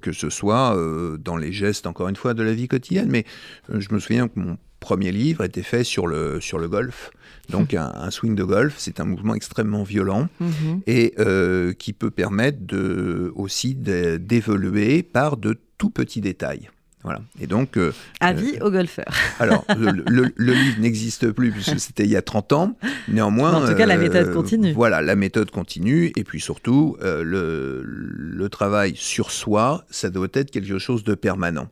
que 0.01 0.11
ce 0.11 0.31
soit 0.31 0.77
euh, 0.77 1.17
dans 1.17 1.37
les 1.37 1.53
gestes, 1.53 1.87
encore 1.87 2.09
une 2.09 2.17
fois, 2.17 2.35
de 2.35 2.43
la 2.43 2.53
vie 2.53 2.67
quotidienne. 2.67 3.09
Mais 3.09 3.25
je 3.69 3.95
me 3.95 4.01
souviens 4.01 4.27
que 4.27 4.41
mon 4.41 4.59
premier 4.83 5.13
livre 5.13 5.45
était 5.45 5.63
fait 5.63 5.85
sur 5.85 6.07
le, 6.07 6.41
sur 6.41 6.59
le 6.59 6.69
golf. 6.69 7.11
Donc 7.49 7.75
un, 7.75 8.11
swing 8.11 8.35
de 8.35 8.45
golf, 8.45 8.75
c'est 8.79 9.01
un 9.01 9.05
mouvement 9.05 9.35
extrêmement 9.35 9.85
violent 9.85 10.29
mhm. 10.41 10.81
et 10.87 11.15
euh, 11.19 11.73
qui 11.73 11.93
peut 11.93 12.11
permettre 12.11 12.59
de, 12.61 13.33
aussi 13.35 13.75
d'évoluer 13.75 15.03
par 15.03 15.37
de 15.37 15.59
tout 15.79 15.91
petits 15.91 16.21
détails. 16.21 16.69
Voilà. 17.05 17.21
Et 17.41 17.49
donc. 17.49 17.77
Euh, 17.79 17.93
Avis 18.21 18.59
euh, 18.61 18.67
aux 18.67 18.71
golfeurs. 18.71 19.13
alors, 19.41 19.65
le, 19.77 20.33
livre 20.39 20.81
n'existe 20.81 21.33
plus 21.33 21.51
puisque 21.51 21.81
c'était 21.81 22.05
il 22.05 22.11
y 22.11 22.17
a 22.17 22.23
30 22.23 22.53
ans. 22.53 22.77
Néanmoins. 23.09 23.55
en 23.55 23.67
tout 23.67 23.75
cas, 23.75 23.87
la 23.87 23.97
méthode 23.97 24.33
continue. 24.33 24.73
Voilà, 24.73 25.03
la 25.03 25.17
méthode 25.17 25.51
continue. 25.51 26.13
Et 26.17 26.23
puis 26.23 26.41
surtout, 26.41 26.97
le, 27.01 27.83
le 27.85 28.49
travail 28.49 28.93
sur 28.95 29.33
soi, 29.33 29.85
ça 29.91 30.11
doit 30.11 30.29
être 30.33 30.53
quelque 30.53 30.79
chose 30.79 31.03
de 31.03 31.15
permanent 31.15 31.69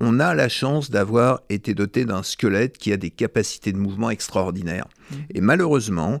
on 0.00 0.20
a 0.20 0.34
la 0.34 0.48
chance 0.48 0.90
d'avoir 0.90 1.40
été 1.48 1.74
doté 1.74 2.04
d'un 2.04 2.22
squelette 2.22 2.78
qui 2.78 2.92
a 2.92 2.96
des 2.96 3.10
capacités 3.10 3.72
de 3.72 3.78
mouvement 3.78 4.10
extraordinaires. 4.10 4.88
Mmh. 5.10 5.14
Et 5.34 5.40
malheureusement, 5.40 6.20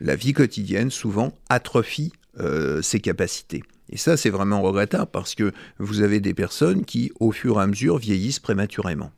la 0.00 0.14
vie 0.14 0.32
quotidienne 0.32 0.90
souvent 0.90 1.36
atrophie 1.48 2.12
euh, 2.40 2.82
ces 2.82 3.00
capacités. 3.00 3.64
Et 3.90 3.96
ça, 3.96 4.16
c'est 4.16 4.30
vraiment 4.30 4.62
regrettable 4.62 5.10
parce 5.10 5.34
que 5.34 5.52
vous 5.78 6.02
avez 6.02 6.20
des 6.20 6.34
personnes 6.34 6.84
qui, 6.84 7.10
au 7.18 7.32
fur 7.32 7.58
et 7.58 7.62
à 7.62 7.66
mesure, 7.66 7.98
vieillissent 7.98 8.38
prématurément. 8.38 9.10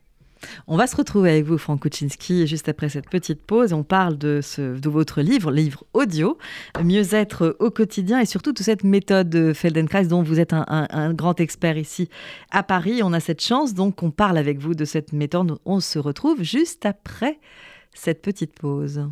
On 0.67 0.77
va 0.77 0.87
se 0.87 0.97
retrouver 0.97 1.31
avec 1.31 1.45
vous, 1.45 1.59
Franck 1.59 1.83
Kuczynski, 1.83 2.47
juste 2.47 2.69
après 2.69 2.89
cette 2.89 3.09
petite 3.09 3.43
pause. 3.43 3.73
On 3.73 3.83
parle 3.83 4.19
de, 4.19 4.41
votre 4.85 5.21
livre, 5.21 5.51
livre 5.51 5.85
audio, 5.93 6.39
Mieux-être 6.83 7.57
au 7.59 7.71
quotidien 7.71 8.21
et 8.21 8.27
surtout 8.27 8.53
de 8.53 8.63
cette 8.63 8.85
méthode 8.85 9.53
Feldenkrais 9.55 10.07
dont 10.07 10.23
vous 10.23 10.41
êtes 10.41 10.53
un, 10.53 11.15
grand 11.15 11.41
expert 11.41 11.77
ici 11.77 12.09
à 12.51 12.63
Paris. 12.63 13.03
On 13.03 13.13
a 13.13 13.21
cette 13.21 13.43
chance, 13.43 13.75
donc 13.75 14.03
on 14.03 14.11
parle 14.11 14.39
avec 14.39 14.59
vous 14.59 14.75
de 14.75 14.85
cette 14.85 15.13
méthode. 15.13 15.59
On 15.65 15.81
se 15.81 15.99
retrouve 15.99 16.43
juste 16.43 16.87
après 16.87 17.39
cette 17.95 18.23
petite 18.23 18.55
pause. 18.59 19.03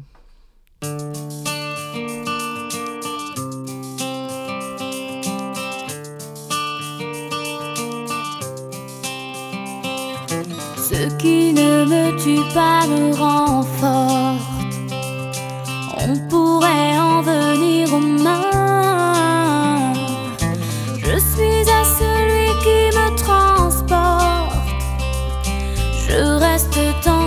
Ce 10.99 11.05
qui 11.15 11.53
ne 11.53 11.85
me 11.85 12.19
tue 12.19 12.43
pas 12.53 12.85
me 12.89 13.15
rend 13.15 13.63
forte. 13.63 14.43
On 15.97 16.17
pourrait 16.29 16.99
en 16.99 17.23
venir 17.23 17.95
aux 17.95 18.01
mains. 18.01 19.93
Je 20.97 21.17
suis 21.31 21.71
à 21.71 21.85
celui 22.01 22.49
qui 22.65 22.81
me 22.99 23.09
transporte. 23.17 24.57
Je 26.09 26.21
reste 26.45 26.81
tant 27.05 27.18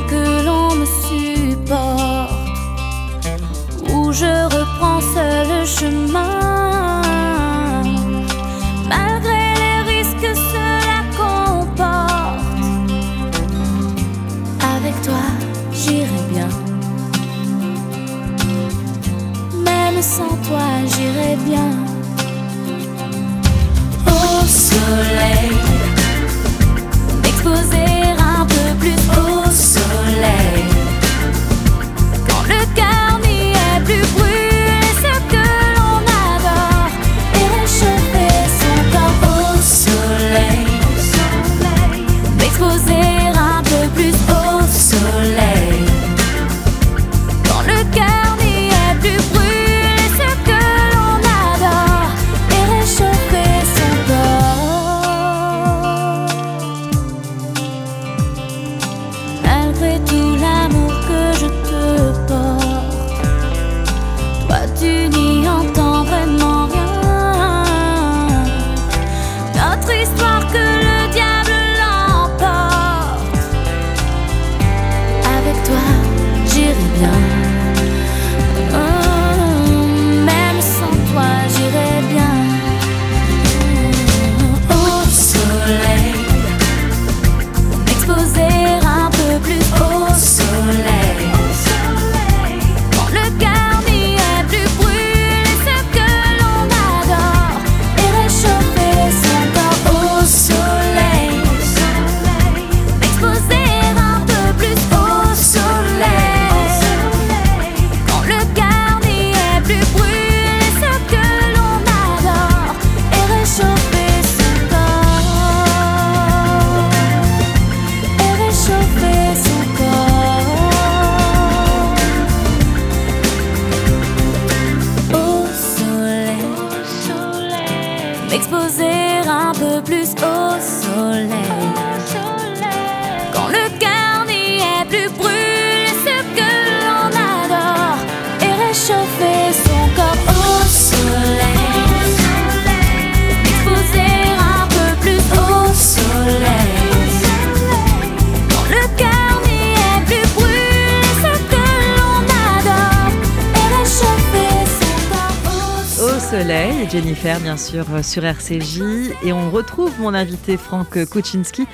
bien 157.23 157.57
sûr, 157.57 157.85
euh, 157.93 158.01
sur 158.01 158.23
RCJ. 158.25 158.81
Et 159.23 159.31
on 159.31 159.51
retrouve 159.51 159.91
mon 159.99 160.13
invité 160.13 160.57
Franck 160.57 161.05
Kuczynski 161.05 161.67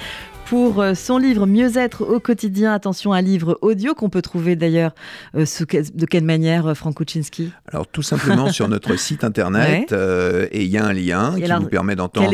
pour 0.45 0.81
euh, 0.81 0.93
son 0.93 1.17
livre 1.17 1.45
Mieux-être 1.45 2.03
au 2.03 2.19
quotidien. 2.19 2.73
Attention, 2.73 3.13
un 3.13 3.21
livre 3.21 3.57
audio 3.61 3.93
qu'on 3.93 4.09
peut 4.09 4.21
trouver 4.21 4.57
d'ailleurs 4.57 4.93
euh, 5.35 5.45
de 5.93 6.05
quelle 6.05 6.25
manière, 6.25 6.75
Franck 6.75 6.95
Kuczynski? 6.95 7.51
Alors 7.71 7.87
tout 7.87 8.01
simplement 8.01 8.49
sur 8.51 8.67
notre 8.67 8.97
site 8.97 9.23
internet, 9.23 9.93
euh, 9.93 10.47
et 10.51 10.63
il 10.63 10.69
y 10.69 10.77
a 10.77 10.85
un 10.85 10.93
lien 10.93 11.33
Et 11.35 11.39
qui 11.39 11.45
alors, 11.45 11.61
vous 11.61 11.69
permet 11.69 11.95
d'entendre 11.95 12.29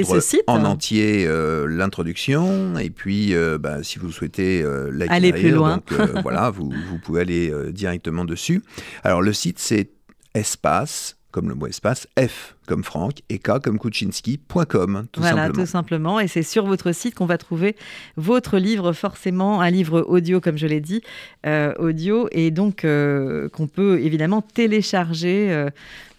en 0.47 0.65
entier 0.65 1.25
euh, 1.27 1.67
l'introduction, 1.67 2.77
et 2.79 2.89
puis 2.89 3.35
bah, 3.59 3.83
si 3.83 3.99
vous 3.99 4.11
souhaitez 4.11 4.65
Aller 5.09 5.33
plus 5.33 5.51
loin. 5.51 5.77
donc, 5.77 5.93
voilà, 6.23 6.49
vous, 6.49 6.71
vous 6.71 6.97
pouvez 6.97 7.21
aller 7.21 7.53
directement 7.71 8.25
dessus. 8.25 8.63
Alors 9.03 9.21
le 9.21 9.33
site 9.33 9.59
c'est 9.59 9.91
espace, 10.33 11.17
comme 11.33 11.49
le 11.49 11.55
mot 11.55 11.67
espace, 11.67 12.07
F 12.17 12.55
comme 12.67 12.83
Franck, 12.83 13.23
et 13.27 13.39
K 13.39 13.59
comme 13.61 13.77
Kuczynski.com, 13.77 15.07
tout 15.11 15.19
voilà, 15.19 15.47
simplement. 15.47 15.63
tout 15.63 15.69
simplement. 15.69 16.19
Et 16.21 16.27
c'est 16.27 16.43
sur 16.43 16.65
votre 16.65 16.93
site 16.93 17.15
qu'on 17.15 17.25
va 17.25 17.37
trouver 17.37 17.75
votre 18.15 18.57
livre, 18.57 18.93
forcément, 18.93 19.59
un 19.59 19.69
livre 19.69 20.05
audio, 20.07 20.39
comme 20.39 20.57
je 20.57 20.67
l'ai 20.67 20.79
dit, 20.79 21.01
euh, 21.45 21.73
audio, 21.79 22.29
et 22.31 22.51
donc 22.51 22.85
euh, 22.85 23.49
qu'on 23.49 23.67
peut 23.67 23.99
évidemment 23.99 24.41
télécharger 24.41 25.67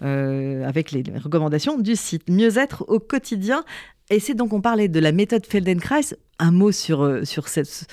euh, 0.03 0.69
avec 0.69 0.91
les 0.91 1.05
recommandations 1.23 1.79
du 1.79 1.97
site. 1.97 2.29
Mieux-être 2.29 2.85
au 2.89 2.99
quotidien. 2.99 3.65
Et 4.11 4.21
c'est 4.21 4.35
donc, 4.35 4.53
on 4.53 4.61
parlait 4.61 4.89
de 4.89 5.01
la 5.01 5.13
méthode 5.13 5.47
Feldenkrais. 5.47 6.15
Un 6.41 6.51
mot 6.51 6.73
sur, 6.73 7.03
euh, 7.03 7.25
sur 7.25 7.47
cette- 7.47 7.87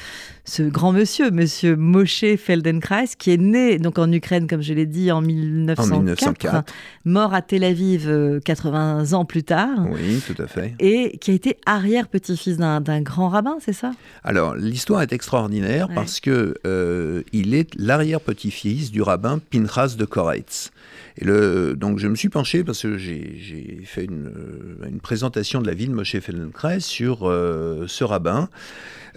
ce 0.45 0.63
grand 0.63 0.91
monsieur, 0.91 1.30
monsieur 1.30 1.75
Moshe 1.75 2.25
Feldenkrais, 2.38 3.06
qui 3.19 3.30
est 3.32 3.38
né 3.38 3.77
donc 3.77 3.99
en 3.99 4.12
Ukraine, 4.12 4.47
comme 4.47 4.63
je 4.63 4.73
l'ai 4.73 4.88
dit, 4.88 5.12
en 5.12 5.17
En 5.17 5.21
1904, 5.21 5.99
1904. 5.99 6.73
mort 7.06 7.36
à 7.36 7.43
Tel 7.43 7.63
Aviv 7.63 8.10
euh, 8.10 8.39
80 8.39 9.13
ans 9.13 9.25
plus 9.25 9.43
tard 9.43 9.69
Oui, 9.91 10.19
tout 10.25 10.41
à 10.41 10.47
fait. 10.47 10.73
et 10.80 11.19
qui 11.19 11.30
a 11.30 11.34
été 11.36 11.58
arrière-petit-fils 11.67 12.58
d'un 12.58 13.01
grand 13.01 13.30
rabbin, 13.30 13.58
c'est 13.63 13.73
ça? 13.73 13.91
Alors, 14.23 14.56
l'histoire 14.56 15.04
est 15.04 15.13
extraordinaire 15.13 15.89
Ouais. 15.89 15.95
parce 15.95 16.19
que 16.19 16.56
euh, 16.65 17.21
il 17.34 17.54
est 17.54 17.69
l'arrière-petit-fils 17.77 18.91
du 18.91 19.04
rabbin 19.04 19.39
Pinchas 19.51 19.95
de 19.97 20.06
Koretz. 20.06 20.71
Et 21.17 21.25
le, 21.25 21.75
donc, 21.75 21.99
je 21.99 22.08
me 22.08 22.15
suis 22.15 22.30
penché 22.30 22.63
parce 22.63 22.82
que 22.82 22.97
j'ai 22.97 23.82
fait 23.86 24.06
une, 24.06 24.27
euh, 24.27 24.88
une 24.89 24.99
présentation 24.99 25.62
de 25.62 25.67
la 25.67 25.73
vie 25.73 25.88
de 25.88 25.93
Moshe 25.93 26.17
Feldenkrais 26.19 26.80
sur 26.80 27.30
euh, 27.30 27.86
ce 27.88 28.04
rabbin. 28.04 28.31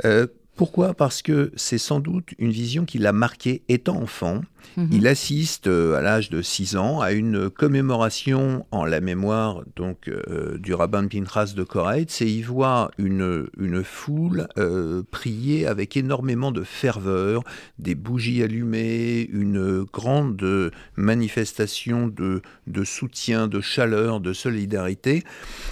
Euh, 0.05 0.27
pourquoi? 0.57 0.95
Parce 0.95 1.23
que 1.23 1.51
c'est 1.57 1.79
sans 1.79 2.01
doute 2.01 2.31
une 2.39 2.51
vision 2.51 2.85
qui 2.85 2.99
l'a 2.99 3.13
marqué 3.13 3.63
étant 3.69 4.01
enfant. 4.01 4.43
Mhm. 4.77 4.89
Il 4.93 5.07
assiste 5.07 5.67
euh, 5.67 5.95
à 5.97 6.01
l'âge 6.01 6.31
de 6.31 6.41
6 6.41 6.77
ans 6.77 7.01
à 7.01 7.13
une 7.13 7.51
commémoration 7.51 8.65
en 8.71 8.87
la 8.87 9.01
mémoire 9.01 9.63
donc 9.77 10.09
euh, 10.09 10.57
du 10.59 10.73
rabbin 10.73 11.07
Pinchas 11.07 11.53
de 11.55 11.63
Koretz 11.65 12.23
et 12.23 12.31
il 12.31 12.43
voit 12.45 12.91
une, 12.97 13.47
une 13.61 13.85
foule 13.85 14.49
euh, 14.57 15.03
prier 15.11 15.67
avec 15.67 15.97
énormément 15.99 16.51
de 16.51 16.63
ferveur, 16.63 17.45
des 17.79 17.95
bougies 17.95 18.43
allumées, 18.43 19.29
une 19.33 19.83
grande 19.85 20.71
manifestation 20.97 22.07
de, 22.09 22.43
de 22.67 22.85
soutien, 22.85 23.49
de 23.49 23.61
chaleur, 23.61 24.21
de 24.21 24.33
solidarité. 24.33 25.23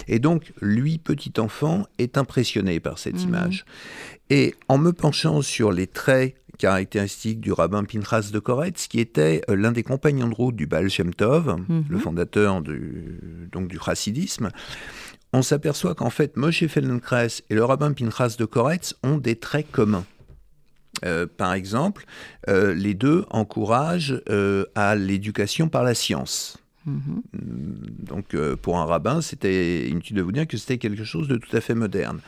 Et 0.07 0.19
donc, 0.19 0.53
lui, 0.61 0.99
petit 0.99 1.33
enfant, 1.39 1.87
est 1.99 2.19
impressionné 2.19 2.79
par 2.79 2.99
cette 2.99 3.15
Mhm. 3.17 3.29
image. 3.29 3.65
Et 4.33 4.55
en 4.69 4.79
me 4.79 4.93
penchant 4.93 5.43
sur 5.43 5.73
les 5.73 5.87
traits 5.87 6.37
caractéristiques 6.57 7.39
du 7.39 7.53
rabbin 7.53 7.85
Pinchas 7.85 8.31
de 8.33 8.39
Koretz, 8.39 8.87
qui 8.89 8.99
était 8.99 9.43
euh, 9.51 9.57
l'un 9.57 9.73
des 9.73 9.83
compagnons 9.83 10.27
de 10.29 10.35
route 10.35 10.57
du 10.57 10.67
Baal 10.67 10.89
Shem 10.89 11.13
Tov, 11.13 11.55
Mhm. 11.69 11.85
le 11.91 11.99
fondateur 11.99 12.63
du, 12.63 13.49
donc 13.53 13.69
du 13.69 13.79
chassidisme, 13.79 14.49
on 15.35 15.43
s'aperçoit 15.43 15.95
qu'en 15.95 16.09
fait, 16.09 16.39
Moshe 16.39 16.67
Feldenkrais 16.67 17.29
et 17.51 17.55
le 17.55 17.63
rabbin 17.63 17.93
Pinchas 17.93 18.37
de 18.39 18.47
Koretz 18.47 18.95
ont 19.03 19.19
des 19.19 19.37
traits 19.37 19.71
communs. 19.71 20.07
Euh, 21.05 21.27
par 21.27 21.53
exemple, 21.53 22.07
euh, 22.49 22.73
les 22.73 22.95
deux 22.95 23.27
encouragent 23.29 24.23
euh, 24.31 24.65
à 24.75 24.95
l'éducation 24.95 25.69
par 25.69 25.83
la 25.83 25.95
science. 25.95 26.57
Mhm. 26.87 27.23
Donc, 27.33 28.35
euh, 28.35 28.57
pour 28.57 28.79
un 28.79 28.85
rabbin, 28.85 29.21
c'était 29.21 29.89
inutile 29.89 30.17
de 30.17 30.23
vous 30.23 30.33
dire 30.33 30.47
que 30.47 30.57
c'était 30.57 30.79
quelque 30.79 31.05
chose 31.05 31.29
de 31.29 31.37
tout 31.37 31.57
à 31.57 31.61
fait 31.61 31.75
moderne. 31.75 32.21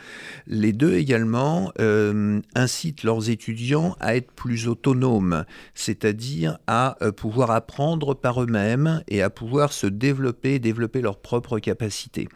Les 0.47 0.71
deux 0.71 0.93
également 0.93 1.71
euh, 1.79 2.39
incitent 2.55 3.03
leurs 3.03 3.29
étudiants 3.29 3.95
à 3.99 4.15
être 4.15 4.31
plus 4.31 4.67
autonomes, 4.67 5.45
c'est-à-dire 5.73 6.57
à 6.67 6.97
euh, 7.01 7.11
pouvoir 7.11 7.51
apprendre 7.51 8.13
par 8.13 8.41
eux-mêmes 8.41 9.03
et 9.09 9.21
à 9.21 9.29
pouvoir 9.29 9.73
se 9.73 9.87
développer, 9.87 10.59
développer 10.59 11.01
leurs 11.01 11.19
propres 11.19 11.59
capacités. 11.59 12.29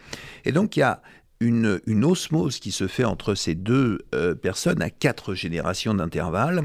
Et 0.44 0.52
donc, 0.52 0.76
il 0.76 0.82
y 0.82 0.84
a 0.84 1.02
une, 1.42 1.80
une 1.86 2.04
osmose 2.04 2.60
qui 2.60 2.72
se 2.72 2.88
fait 2.88 3.06
entre 3.06 3.34
ces 3.34 3.56
deux 3.56 4.00
euh, 4.14 4.36
personnes 4.36 4.82
à 4.82 4.90
quatre 4.90 5.34
générations 5.34 5.94
d'intervalle, 5.94 6.64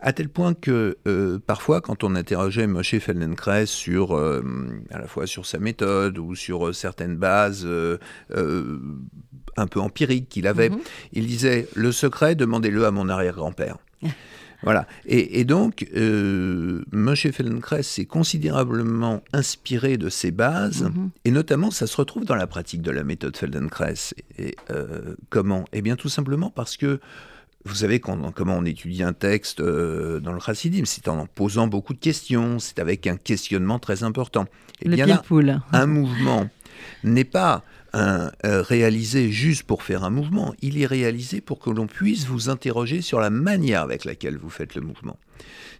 à 0.00 0.12
tel 0.12 0.28
point 0.28 0.54
que 0.54 0.98
euh, 1.06 1.38
parfois, 1.38 1.80
quand 1.80 2.02
on 2.02 2.14
interrogeait 2.16 2.66
Moshe 2.66 2.98
Feldenkrais 2.98 3.66
sur 3.66 4.16
euh, 4.16 4.42
à 4.90 4.98
la 4.98 5.06
fois 5.06 5.26
sur 5.26 5.46
sa 5.46 5.58
méthode 5.58 6.18
ou 6.18 6.34
sur 6.34 6.74
certaines 6.74 7.16
bases 7.16 7.68
un 9.56 9.66
peu 9.66 9.80
empiriques 9.80 10.28
qu'il 10.28 10.46
avait, 10.46 10.70
Mhm. 10.70 10.80
il 11.12 11.26
disait 11.26 11.68
le 11.74 11.92
secret, 11.92 12.34
demandez-le 12.34 12.84
à 12.86 12.90
mon 12.90 13.08
arrière-grand-père. 13.08 13.78
Voilà. 14.62 14.86
Et, 15.06 15.40
et 15.40 15.44
donc, 15.44 15.86
euh, 15.96 16.82
Moshe 16.92 17.30
Feldenkrais 17.30 17.82
s'est 17.82 18.04
considérablement 18.04 19.22
inspiré 19.32 19.96
de 19.96 20.08
ces 20.08 20.30
bases, 20.30 20.82
Mhm. 20.84 21.10
et 21.24 21.30
notamment, 21.30 21.70
ça 21.70 21.86
se 21.86 21.96
retrouve 21.96 22.24
dans 22.24 22.34
la 22.34 22.46
pratique 22.46 22.82
de 22.82 22.90
la 22.90 23.02
méthode 23.04 23.36
Feldenkrais. 23.36 23.94
Et 24.38 24.54
euh, 24.70 25.14
comment? 25.30 25.64
Eh 25.72 25.82
bien, 25.82 25.96
tout 25.96 26.08
simplement 26.08 26.50
parce 26.50 26.76
que 26.76 27.00
vous 27.64 27.74
savez 27.74 28.00
comment 28.00 28.32
on 28.56 28.64
étudie 28.64 29.02
un 29.02 29.12
texte 29.12 29.60
euh, 29.60 30.18
dans 30.20 30.32
le 30.32 30.40
chassidim, 30.40 30.84
c'est 30.86 31.08
en 31.08 31.18
en 31.18 31.26
posant 31.26 31.66
beaucoup 31.66 31.92
de 31.92 31.98
questions, 31.98 32.58
c'est 32.58 32.78
avec 32.78 33.06
un 33.06 33.16
questionnement 33.16 33.78
très 33.78 34.02
important. 34.02 34.46
Et 34.82 34.88
Le 34.88 34.96
bien 34.96 35.06
là, 35.06 35.62
un 35.72 35.86
mouvement 35.86 36.48
n'est 37.04 37.24
pas 37.24 37.62
un, 37.92 38.30
euh, 38.44 38.62
réalisé 38.62 39.30
juste 39.30 39.64
pour 39.64 39.82
faire 39.82 40.04
un 40.04 40.10
mouvement, 40.10 40.54
il 40.62 40.80
est 40.80 40.86
réalisé 40.86 41.40
pour 41.40 41.58
que 41.58 41.70
l'on 41.70 41.86
puisse 41.86 42.26
vous 42.26 42.48
interroger 42.48 43.00
sur 43.00 43.20
la 43.20 43.30
manière 43.30 43.82
avec 43.82 44.04
laquelle 44.04 44.36
vous 44.38 44.50
faites 44.50 44.74
le 44.74 44.80
mouvement. 44.82 45.18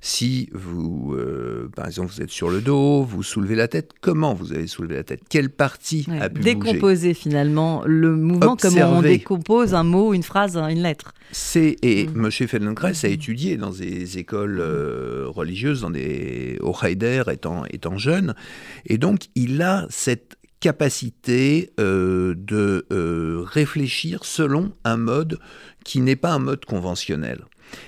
Si 0.00 0.48
vous, 0.54 1.14
euh, 1.14 1.68
par 1.76 1.86
exemple, 1.86 2.10
vous 2.10 2.22
êtes 2.22 2.30
sur 2.30 2.48
le 2.48 2.62
dos, 2.62 3.02
vous 3.02 3.22
soulevez 3.22 3.54
la 3.54 3.68
tête, 3.68 3.90
comment 4.00 4.32
vous 4.32 4.52
avez 4.54 4.66
soulevé 4.66 4.94
la 4.94 5.04
tête? 5.04 5.20
Quelle 5.28 5.50
partie 5.50 6.06
Ouais. 6.08 6.18
a 6.18 6.30
pu 6.30 6.40
bouger? 6.40 6.54
Décomposer 6.54 7.12
finalement 7.12 7.82
le 7.84 8.16
mouvement 8.16 8.56
comme 8.56 8.72
on 8.78 8.96
Observer. 8.98 9.08
décompose 9.10 9.74
un 9.74 9.84
mot, 9.84 10.14
une 10.14 10.22
phrase, 10.22 10.56
une 10.56 10.82
lettre. 10.82 11.12
C'est 11.32 11.76
et 11.82 12.06
Mm. 12.06 12.12
Moshe 12.16 12.46
Feldenkrais 12.46 12.94
a 13.04 13.08
étudié 13.08 13.58
dans 13.58 13.70
des 13.70 14.16
écoles 14.16 14.58
euh, 14.60 15.26
religieuses, 15.28 15.82
dans 15.82 15.90
des 15.90 16.56
au 16.62 16.74
Haider 16.82 17.22
étant 17.30 17.64
étant 17.66 17.98
jeune, 17.98 18.34
et 18.86 18.96
donc 18.96 19.24
il 19.34 19.60
a 19.60 19.86
cette 19.90 20.36
capacité 20.60 21.70
euh, 21.80 22.34
de 22.36 22.86
euh, 22.92 23.42
réfléchir 23.44 24.24
selon 24.24 24.72
un 24.84 24.96
mode 24.96 25.38
qui 25.84 26.00
n'est 26.00 26.16
pas 26.16 26.32
un 26.32 26.38
mode 26.38 26.64
conventionnel. 26.64 27.40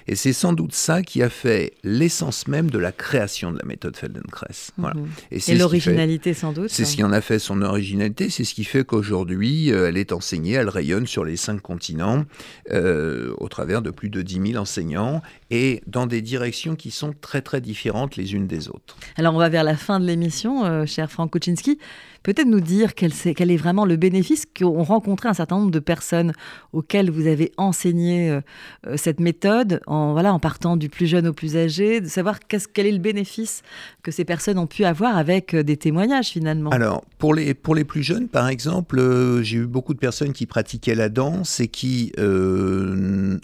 Et 0.07 0.15
c'est 0.15 0.33
sans 0.33 0.53
doute 0.53 0.75
ça 0.75 1.03
qui 1.03 1.25
a 1.25 1.29
fait 1.29 1.73
l'essence 1.83 2.47
même 2.47 2.71
de 2.71 2.79
la 2.79 2.93
création 2.93 3.51
de 3.51 3.59
la 3.59 3.65
méthode 3.65 3.97
Feldenkrais. 3.97 4.55
Voilà. 4.79 4.95
Mhm. 5.01 5.09
c'est 5.31 5.37
Et 5.37 5.41
fait- 5.41 5.55
l'originalité 5.57 6.35
sans 6.35 6.53
doute. 6.53 6.69
c'est 6.71 6.85
ce 6.85 6.95
qui 6.95 7.03
en 7.03 7.13
a 7.13 7.21
fait 7.21 7.41
son 7.41 7.63
originalité, 7.63 8.31
c'est 8.31 8.45
ce 8.45 8.55
qui 8.55 8.63
fait 8.63 8.85
qu'aujourd'hui, 8.85 9.73
euh, 9.73 9.89
elle 9.89 9.97
est 9.97 10.13
enseignée, 10.13 10.53
elle 10.53 10.69
rayonne 10.69 11.09
sur 11.09 11.25
les 11.25 11.37
cinq 11.37 11.61
continents, 11.61 12.25
euh, 12.71 13.35
au 13.39 13.49
travers 13.49 13.83
de 13.83 13.91
plus 13.91 14.09
de 14.09 14.23
10 14.23 14.53
000 14.53 14.63
enseignants, 14.63 15.21
et 15.51 15.83
dans 15.89 16.07
des 16.07 16.23
directions 16.23 16.77
qui 16.77 16.93
sont 16.93 17.13
très 17.21 17.43
très 17.43 17.61
différentes 17.61 18.15
les 18.15 18.35
unes 18.35 18.47
des 18.47 18.69
autres. 18.69 18.97
Alors 19.17 19.35
on 19.35 19.39
va 19.39 19.49
vers 19.49 19.65
la 19.65 19.77
fin 19.77 19.99
de 19.99 20.07
l'émission, 20.07 20.65
euh, 20.65 20.87
cher 20.87 21.11
Franck 21.11 21.33
Kuczynski. 21.33 21.79
Peut-être 22.23 22.47
nous 22.47 22.61
dire 22.61 22.95
quel, 22.95 23.13
est 23.13 23.57
vraiment 23.57 23.85
le 23.85 23.97
bénéfice 23.97 24.45
qu'ont 24.47 24.83
rencontré 24.83 25.29
un 25.29 25.35
certain 25.35 25.57
nombre 25.57 25.71
de 25.71 25.79
personnes 25.79 26.33
auxquelles 26.73 27.11
vous 27.11 27.27
avez 27.27 27.53
enseigné 27.57 28.31
euh, 28.31 28.41
euh, 28.87 28.97
cette 28.97 29.21
méthode, 29.21 29.81
en, 29.87 30.13
voilà, 30.13 30.33
en 30.33 30.39
partant 30.39 30.77
du 30.77 30.89
plus 30.89 31.07
jeune 31.07 31.27
au 31.27 31.33
plus 31.33 31.57
âgé, 31.57 32.01
de 32.01 32.09
savoir 32.09 32.39
quel 32.49 32.87
est 32.87 32.93
le 32.93 32.99
bénéfice 32.99 33.63
que 34.03 34.11
ces 34.11 34.25
personnes 34.25 34.59
ont 34.59 34.67
pu 34.67 34.85
avoir 34.85 35.17
avec 35.17 35.55
euh, 35.55 35.63
des 35.63 35.77
témoignages 35.77 36.29
finalement? 36.29 36.71
Alors, 36.71 37.05
pour 37.19 37.35
les, 37.35 37.55
pour 37.55 37.75
les 37.75 37.85
plus 37.85 38.03
jeunes, 38.03 38.29
par 38.29 38.49
exemple, 38.49 39.01
j'ai 39.43 39.59
eu 39.59 39.67
beaucoup 39.67 39.95
de 39.95 39.99
personnes 39.99 40.33
qui 40.33 40.47
pratiquaient 40.47 40.95
la 40.95 41.09
danse 41.09 41.61
et 41.61 41.69
qui, 41.69 42.13
euh, 42.19 43.39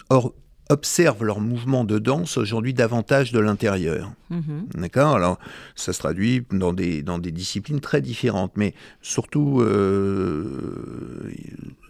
observent 0.69 1.23
leurs 1.23 1.41
mouvements 1.41 1.83
de 1.83 1.97
danse 1.97 2.37
aujourd'hui 2.37 2.73
davantage 2.75 3.31
de 3.31 3.39
l'intérieur. 3.39 4.11
Mhm. 4.29 4.67
D'accord? 4.75 5.15
Alors, 5.15 5.39
ça 5.75 5.93
se 5.93 5.99
traduit 5.99 6.45
dans 6.51 6.73
des, 6.73 7.01
dans 7.01 7.17
des 7.17 7.31
disciplines 7.31 7.79
très 7.79 8.01
différentes, 8.01 8.51
mais 8.55 8.75
surtout, 9.01 9.61
euh, 9.61 11.31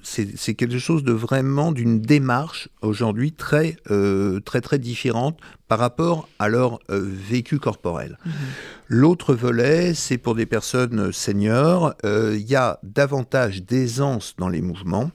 c'est 0.02 0.54
quelque 0.56 0.80
chose 0.80 1.04
de 1.04 1.12
vraiment 1.12 1.74
d'une 1.74 2.00
démarche 2.00 2.70
aujourd'hui 2.82 3.34
très, 3.34 3.76
euh, 3.92 4.40
très, 4.40 4.62
très 4.62 4.80
différente 4.80 5.38
par 5.68 5.78
rapport 5.78 6.30
à 6.40 6.48
leur 6.48 6.80
euh, 6.90 7.00
vécu 7.04 7.60
corporel. 7.60 8.18
Mhm. 8.26 8.32
L'autre 8.88 9.36
volet, 9.36 9.94
c'est 9.94 10.18
pour 10.18 10.36
des 10.36 10.46
personnes 10.46 11.12
seniors, 11.12 11.94
il 12.04 12.50
y 12.50 12.56
a 12.56 12.80
davantage 12.82 13.62
d'aisance 13.62 14.34
dans 14.40 14.50
les 14.50 14.62
mouvements 14.62 15.12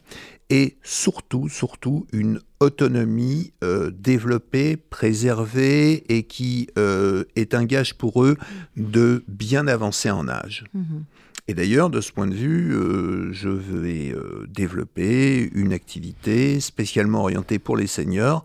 et 0.50 0.76
surtout, 0.82 1.48
surtout 1.48 2.06
une 2.12 2.40
autonomie 2.60 3.52
euh, 3.62 3.90
développée, 3.90 4.76
préservée 4.76 6.04
et 6.14 6.24
qui 6.24 6.68
euh, 6.78 7.24
est 7.36 7.54
un 7.54 7.64
gage 7.64 7.94
pour 7.94 8.24
eux 8.24 8.36
de 8.76 9.24
bien 9.28 9.66
avancer 9.66 10.10
en 10.10 10.28
âge. 10.28 10.64
Mhm. 10.74 11.04
Et 11.46 11.52
d'ailleurs, 11.52 11.90
de 11.90 12.00
ce 12.00 12.10
point 12.10 12.26
de 12.26 12.34
vue, 12.34 12.74
euh, 12.74 13.30
je 13.32 13.50
vais 13.50 14.14
développer 14.48 15.50
une 15.54 15.74
activité 15.74 16.58
spécialement 16.58 17.20
orientée 17.20 17.58
pour 17.58 17.76
les 17.76 17.86
seniors 17.86 18.44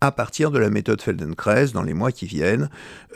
à 0.00 0.12
partir 0.12 0.50
de 0.50 0.58
la 0.58 0.70
méthode 0.70 1.00
Feldenkrais 1.00 1.68
dans 1.68 1.82
les 1.82 1.94
mois 1.94 2.12
qui 2.12 2.26
viennent, 2.26 2.68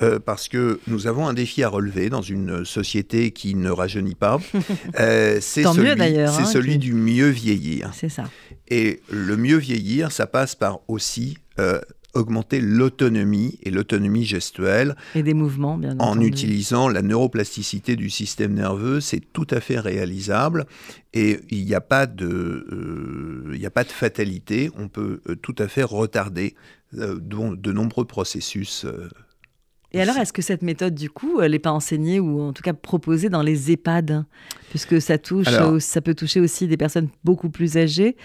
euh, 0.03 0.19
parce 0.19 0.49
que 0.49 0.81
nous 0.87 1.07
avons 1.07 1.29
un 1.29 1.35
défi 1.35 1.62
à 1.62 1.69
relever 1.69 2.09
dans 2.09 2.23
une 2.23 2.64
société 2.64 3.33
qui 3.33 3.55
ne 3.55 3.71
rajeunit 3.71 4.14
pas. 4.14 4.38
Euh, 4.99 5.38
c'est 5.40 5.62
celui, 5.62 5.97
c'est 5.97 6.25
hein, 6.25 6.45
celui 6.45 6.79
du 6.79 6.95
mieux 6.95 7.29
vieillir. 7.29 7.90
C'est 7.95 8.09
ça. 8.09 8.25
Et 8.69 9.03
le 9.11 9.37
mieux 9.37 9.57
vieillir, 9.57 10.11
ça 10.11 10.27
passe 10.27 10.55
par 10.55 10.81
aussi 10.88 11.38
euh, 11.59 11.81
augmenter 12.14 12.61
l'autonomie 12.61 13.59
et 13.62 13.70
l'autonomie 13.70 14.25
gestuelle. 14.25 14.96
Et 15.14 15.23
des 15.23 15.35
mouvements, 15.35 15.79
bien 15.79 15.92
entendu. 15.92 16.18
En 16.18 16.20
utilisant 16.20 16.88
la 16.88 17.03
neuroplasticité 17.03 17.96
du 17.96 18.11
système 18.11 18.55
nerveux, 18.55 19.01
c'est 19.01 19.20
tout 19.33 19.46
à 19.51 19.61
fait 19.61 19.79
réalisable. 19.79 20.66
Et 21.12 21.40
il 21.51 21.64
n'y 21.64 21.75
a, 21.75 21.81
pas 21.81 22.07
de, 22.07 22.27
euh, 22.27 23.53
il 23.55 23.64
a 23.66 23.70
pas 23.70 23.85
de 23.85 23.90
fatalité. 23.90 24.70
On 24.77 24.88
peut 24.88 25.20
euh, 25.29 25.37
tout 25.37 25.55
à 25.59 25.68
fait 25.68 25.83
retarder 25.83 26.55
euh, 26.96 27.18
de, 27.20 27.73
nombreux 27.73 28.05
processus. 28.05 28.87
Et 29.92 30.00
alors, 30.00 30.16
est-ce 30.18 30.33
que 30.33 30.42
cette 30.42 30.62
méthode, 30.62 30.94
du 30.94 31.11
coup, 31.11 31.40
elle 31.40 31.50
n'est 31.50 31.59
pas 31.59 31.72
enseignée 31.72 32.20
ou 32.20 32.40
en 32.40 32.53
tout 32.53 32.62
cas 32.62 32.72
proposée 32.72 33.29
dans 33.29 33.42
les 33.42 33.72
EHPAD? 33.72 34.24
Puisque 34.68 35.03
ça, 35.03 35.18
touche, 35.18 35.48
ça 35.81 36.00
peut 36.00 36.14
toucher 36.14 36.38
aussi 36.38 36.68
des 36.68 36.76
personnes 36.76 37.09
beaucoup 37.24 37.50
plus 37.50 37.76
âgées. 37.76 38.16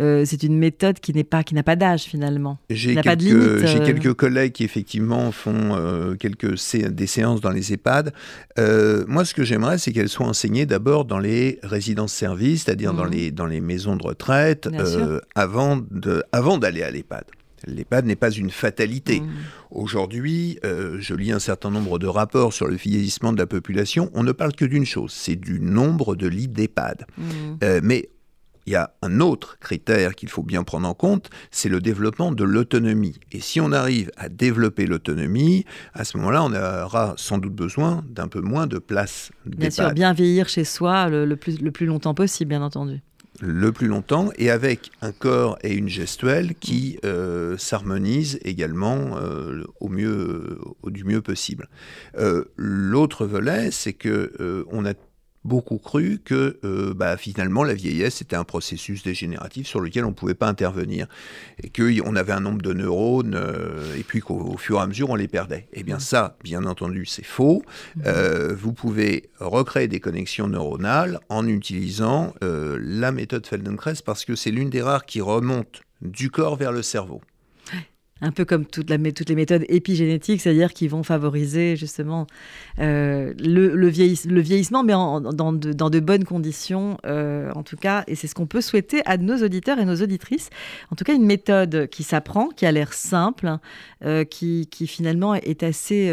Euh, 0.00 0.24
c'est 0.26 0.42
une 0.42 0.58
méthode 0.58 0.98
qui 0.98 1.14
n'est 1.14 1.22
pas 1.22 1.44
qui 1.44 1.54
n'a 1.54 1.62
pas 1.62 1.76
d'âge 1.76 2.02
finalement. 2.02 2.58
J'ai 2.70 2.96
quelques, 2.96 3.22
euh. 3.22 3.84
quelques 3.84 4.14
collègues 4.14 4.50
qui 4.50 4.64
effectivement 4.64 5.30
font 5.30 5.76
euh, 5.76 6.16
quelques 6.16 6.56
des 6.74 7.06
séances 7.06 7.40
dans 7.40 7.50
les 7.50 7.72
EHPAD. 7.72 8.12
moi, 9.06 9.24
ce 9.24 9.32
que 9.32 9.44
j'aimerais, 9.44 9.78
c'est 9.78 9.92
qu'elles 9.92 10.08
soient 10.08 10.26
enseignées 10.26 10.66
d'abord 10.66 11.04
dans 11.04 11.20
les 11.20 11.60
résidences-services, 11.62 12.64
c'est-à-dire 12.64 12.94
dans, 12.94 13.04
les, 13.04 13.30
dans 13.30 13.46
les 13.46 13.60
maisons 13.60 13.94
de 13.94 14.02
retraite, 14.02 14.68
avant 15.36 15.76
d'aller 16.58 16.82
à 16.82 16.90
l'EHPAD. 16.90 17.24
L'EHPAD 17.66 18.06
n'est 18.06 18.16
pas 18.16 18.30
une 18.30 18.50
fatalité. 18.50 19.20
Mmh. 19.20 19.30
Aujourd'hui, 19.70 20.58
euh, 20.64 20.96
je 21.00 21.14
lis 21.14 21.32
un 21.32 21.38
certain 21.38 21.70
nombre 21.70 21.98
de 21.98 22.06
rapports 22.06 22.52
sur 22.52 22.66
le 22.66 22.76
vieillissement 22.76 23.32
de 23.32 23.38
la 23.38 23.46
population. 23.46 24.10
On 24.14 24.22
ne 24.22 24.32
parle 24.32 24.52
que 24.52 24.64
d'une 24.64 24.86
chose, 24.86 25.12
c'est 25.12 25.36
du 25.36 25.60
nombre 25.60 26.14
de 26.16 26.26
lits 26.26 26.48
d'EHPAD. 26.48 27.06
Mmh. 27.16 27.22
Euh, 27.62 27.80
mais 27.82 28.08
il 28.66 28.72
y 28.72 28.76
a 28.76 28.94
un 29.02 29.20
autre 29.20 29.58
critère 29.58 30.14
qu'il 30.14 30.28
faut 30.28 30.42
bien 30.42 30.62
prendre 30.62 30.88
en 30.88 30.94
compte, 30.94 31.30
c'est 31.50 31.68
le 31.68 31.80
développement 31.80 32.32
de 32.32 32.44
l'autonomie. 32.44 33.18
Et 33.32 33.40
si 33.40 33.60
on 33.60 33.72
arrive 33.72 34.10
à 34.16 34.28
développer 34.28 34.86
l'autonomie, 34.86 35.64
à 35.94 36.04
ce 36.04 36.16
moment-là, 36.18 36.44
on 36.44 36.52
aura 36.52 37.14
sans 37.16 37.38
doute 37.38 37.54
besoin 37.54 38.04
d'un 38.08 38.28
peu 38.28 38.40
moins 38.40 38.66
de 38.66 38.78
place. 38.78 39.30
Bien 39.46 39.70
sûr, 39.70 39.90
bien 39.92 40.12
vieillir 40.12 40.48
chez 40.48 40.64
soi 40.64 41.08
le, 41.08 41.34
plus, 41.36 41.60
le 41.60 41.72
plus 41.72 41.86
longtemps 41.86 42.14
possible, 42.14 42.50
bien 42.50 42.62
entendu 42.62 43.00
le 43.42 43.72
plus 43.72 43.88
longtemps 43.88 44.30
et 44.36 44.50
avec 44.50 44.92
un 45.02 45.10
corps 45.10 45.58
et 45.64 45.74
une 45.74 45.88
gestuelle 45.88 46.54
qui 46.54 47.00
euh, 47.04 47.58
s'harmonisent 47.58 48.38
également 48.44 49.18
euh, 49.18 49.64
au 49.80 49.88
mieux, 49.88 50.60
du 50.86 51.02
mieux 51.02 51.22
possible. 51.22 51.68
Euh, 52.16 52.44
l'autre 52.56 53.26
volet, 53.26 53.72
c'est 53.72 53.94
que 53.94 54.64
on 54.70 54.86
a 54.86 54.94
beaucoup 55.44 55.78
cru 55.78 56.20
que 56.24 56.58
euh, 56.64 56.94
bah, 56.94 57.16
finalement 57.16 57.64
la 57.64 57.74
vieillesse 57.74 58.20
était 58.22 58.36
un 58.36 58.44
processus 58.44 59.02
dégénératif 59.02 59.66
sur 59.66 59.80
lequel 59.80 60.04
on 60.04 60.10
ne 60.10 60.14
pouvait 60.14 60.34
pas 60.34 60.48
intervenir 60.48 61.06
et 61.62 61.70
qu'on 61.70 62.16
avait 62.16 62.32
un 62.32 62.40
nombre 62.40 62.62
de 62.62 62.72
neurones 62.72 63.34
euh, 63.34 63.96
et 63.96 64.02
puis 64.02 64.20
qu'au 64.20 64.56
fur 64.56 64.78
et 64.78 64.82
à 64.82 64.86
mesure 64.86 65.10
on 65.10 65.16
les 65.16 65.28
perdait. 65.28 65.68
Eh 65.72 65.82
bien 65.82 65.98
ça, 65.98 66.36
bien 66.44 66.64
entendu, 66.64 67.06
c'est 67.06 67.24
faux. 67.24 67.62
Mmh. 67.96 68.00
Euh, 68.06 68.54
vous 68.54 68.72
pouvez 68.72 69.30
recréer 69.40 69.88
des 69.88 70.00
connexions 70.00 70.48
neuronales 70.48 71.18
en 71.28 71.46
utilisant 71.46 72.34
la 72.40 73.12
méthode 73.12 73.46
Feldenkrais 73.46 73.94
parce 74.04 74.24
que 74.24 74.36
c'est 74.36 74.50
l'une 74.50 74.70
des 74.70 74.82
rares 74.82 75.06
qui 75.06 75.20
remonte 75.20 75.82
du 76.00 76.30
corps 76.30 76.56
vers 76.56 76.72
le 76.72 76.82
cerveau 76.82 77.20
un 78.22 78.30
peu 78.30 78.44
comme 78.44 78.64
toutes 78.64 78.88
les 78.88 78.98
méthodes 78.98 79.64
épigénétiques, 79.68 80.40
c'est-à-dire 80.40 80.72
qui 80.72 80.86
vont 80.86 81.02
favoriser 81.02 81.76
justement 81.76 82.28
euh, 82.78 83.34
le, 83.38 83.88
vieillissement, 83.88 84.84
mais 84.84 84.92
dans, 84.92 85.52
de, 85.52 86.00
bonnes 86.00 86.24
conditions, 86.24 86.98
euh, 87.04 87.50
en 87.54 87.64
tout 87.64 87.76
cas. 87.76 88.04
Et 88.06 88.14
c'est 88.14 88.28
ce 88.28 88.34
qu'on 88.34 88.46
peut 88.46 88.60
souhaiter 88.60 89.02
à 89.06 89.16
nos 89.16 89.42
auditeurs 89.42 89.78
et 89.80 89.84
nos 89.84 89.96
auditrices. 89.96 90.50
En 90.92 90.96
tout 90.96 91.04
cas, 91.04 91.14
une 91.14 91.26
méthode 91.26 91.88
qui 91.88 92.04
s'apprend, 92.04 92.48
qui 92.48 92.64
a 92.64 92.72
l'air 92.72 92.92
simple, 92.92 93.58
euh, 94.04 94.24
qui, 94.24 94.68
finalement 94.86 95.34
est 95.34 95.62
assez 95.64 96.10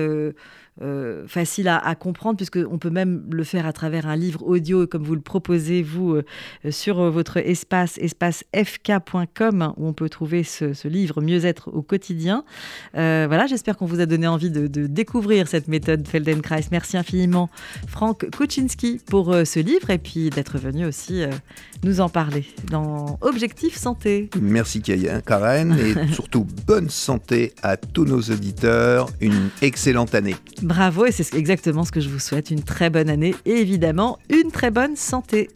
euh, 0.81 1.27
facile 1.27 1.67
à, 1.67 1.95
comprendre, 1.95 2.37
puisqu'on 2.37 2.77
peut 2.77 2.89
même 2.89 3.23
le 3.31 3.43
faire 3.43 3.65
à 3.65 3.73
travers 3.73 4.07
un 4.07 4.15
livre 4.15 4.43
audio, 4.43 4.87
comme 4.87 5.03
vous 5.03 5.15
le 5.15 5.21
proposez, 5.21 5.83
vous, 5.83 6.15
euh, 6.15 6.23
sur 6.71 7.11
votre 7.11 7.37
espace, 7.37 7.97
espacefk.com, 7.97 9.73
où 9.75 9.87
on 9.87 9.93
peut 9.93 10.09
trouver 10.09 10.43
ce, 10.43 10.87
livre 10.87 11.21
Mieux-être 11.21 11.69
au 11.73 11.81
quotidien. 11.81 12.45
Euh, 12.95 13.25
voilà, 13.27 13.45
j'espère 13.45 13.77
qu'on 13.77 13.85
vous 13.85 13.99
a 13.99 14.05
donné 14.05 14.27
envie 14.27 14.49
de, 14.49 14.67
découvrir 14.87 15.47
cette 15.47 15.67
méthode 15.67 16.07
Feldenkrais. 16.07 16.65
Merci 16.71 16.97
infiniment, 16.97 17.49
Franck 17.87 18.29
Kuczynski, 18.29 19.01
pour 19.05 19.35
ce 19.45 19.59
livre, 19.59 19.89
et 19.89 19.97
puis 19.97 20.29
d'être 20.29 20.57
venu 20.57 20.85
aussi 20.85 21.23
nous 21.83 22.01
en 22.01 22.09
parler 22.09 22.45
dans 22.69 23.17
Objectif 23.21 23.77
Santé. 23.77 24.29
Merci 24.41 24.81
Karen, 24.81 25.77
et 25.77 26.13
surtout 26.13 26.47
bonne 26.65 26.89
santé 26.89 27.53
à 27.61 27.77
tous 27.77 28.05
nos 28.05 28.21
auditeurs. 28.21 29.09
Une 29.21 29.49
excellente 29.61 30.15
année. 30.15 30.35
Bravo, 30.69 31.07
et 31.07 31.11
c'est 31.11 31.33
exactement 31.33 31.83
ce 31.83 31.91
que 31.91 31.99
je 31.99 32.09
vous 32.09 32.19
souhaite. 32.19 32.51
Une 32.51 32.61
très 32.61 32.91
bonne 32.91 33.09
année 33.09 33.33
et 33.43 33.53
évidemment 33.53 34.19
une 34.29 34.51
très 34.51 34.69
bonne 34.69 34.95
santé. 34.95 35.49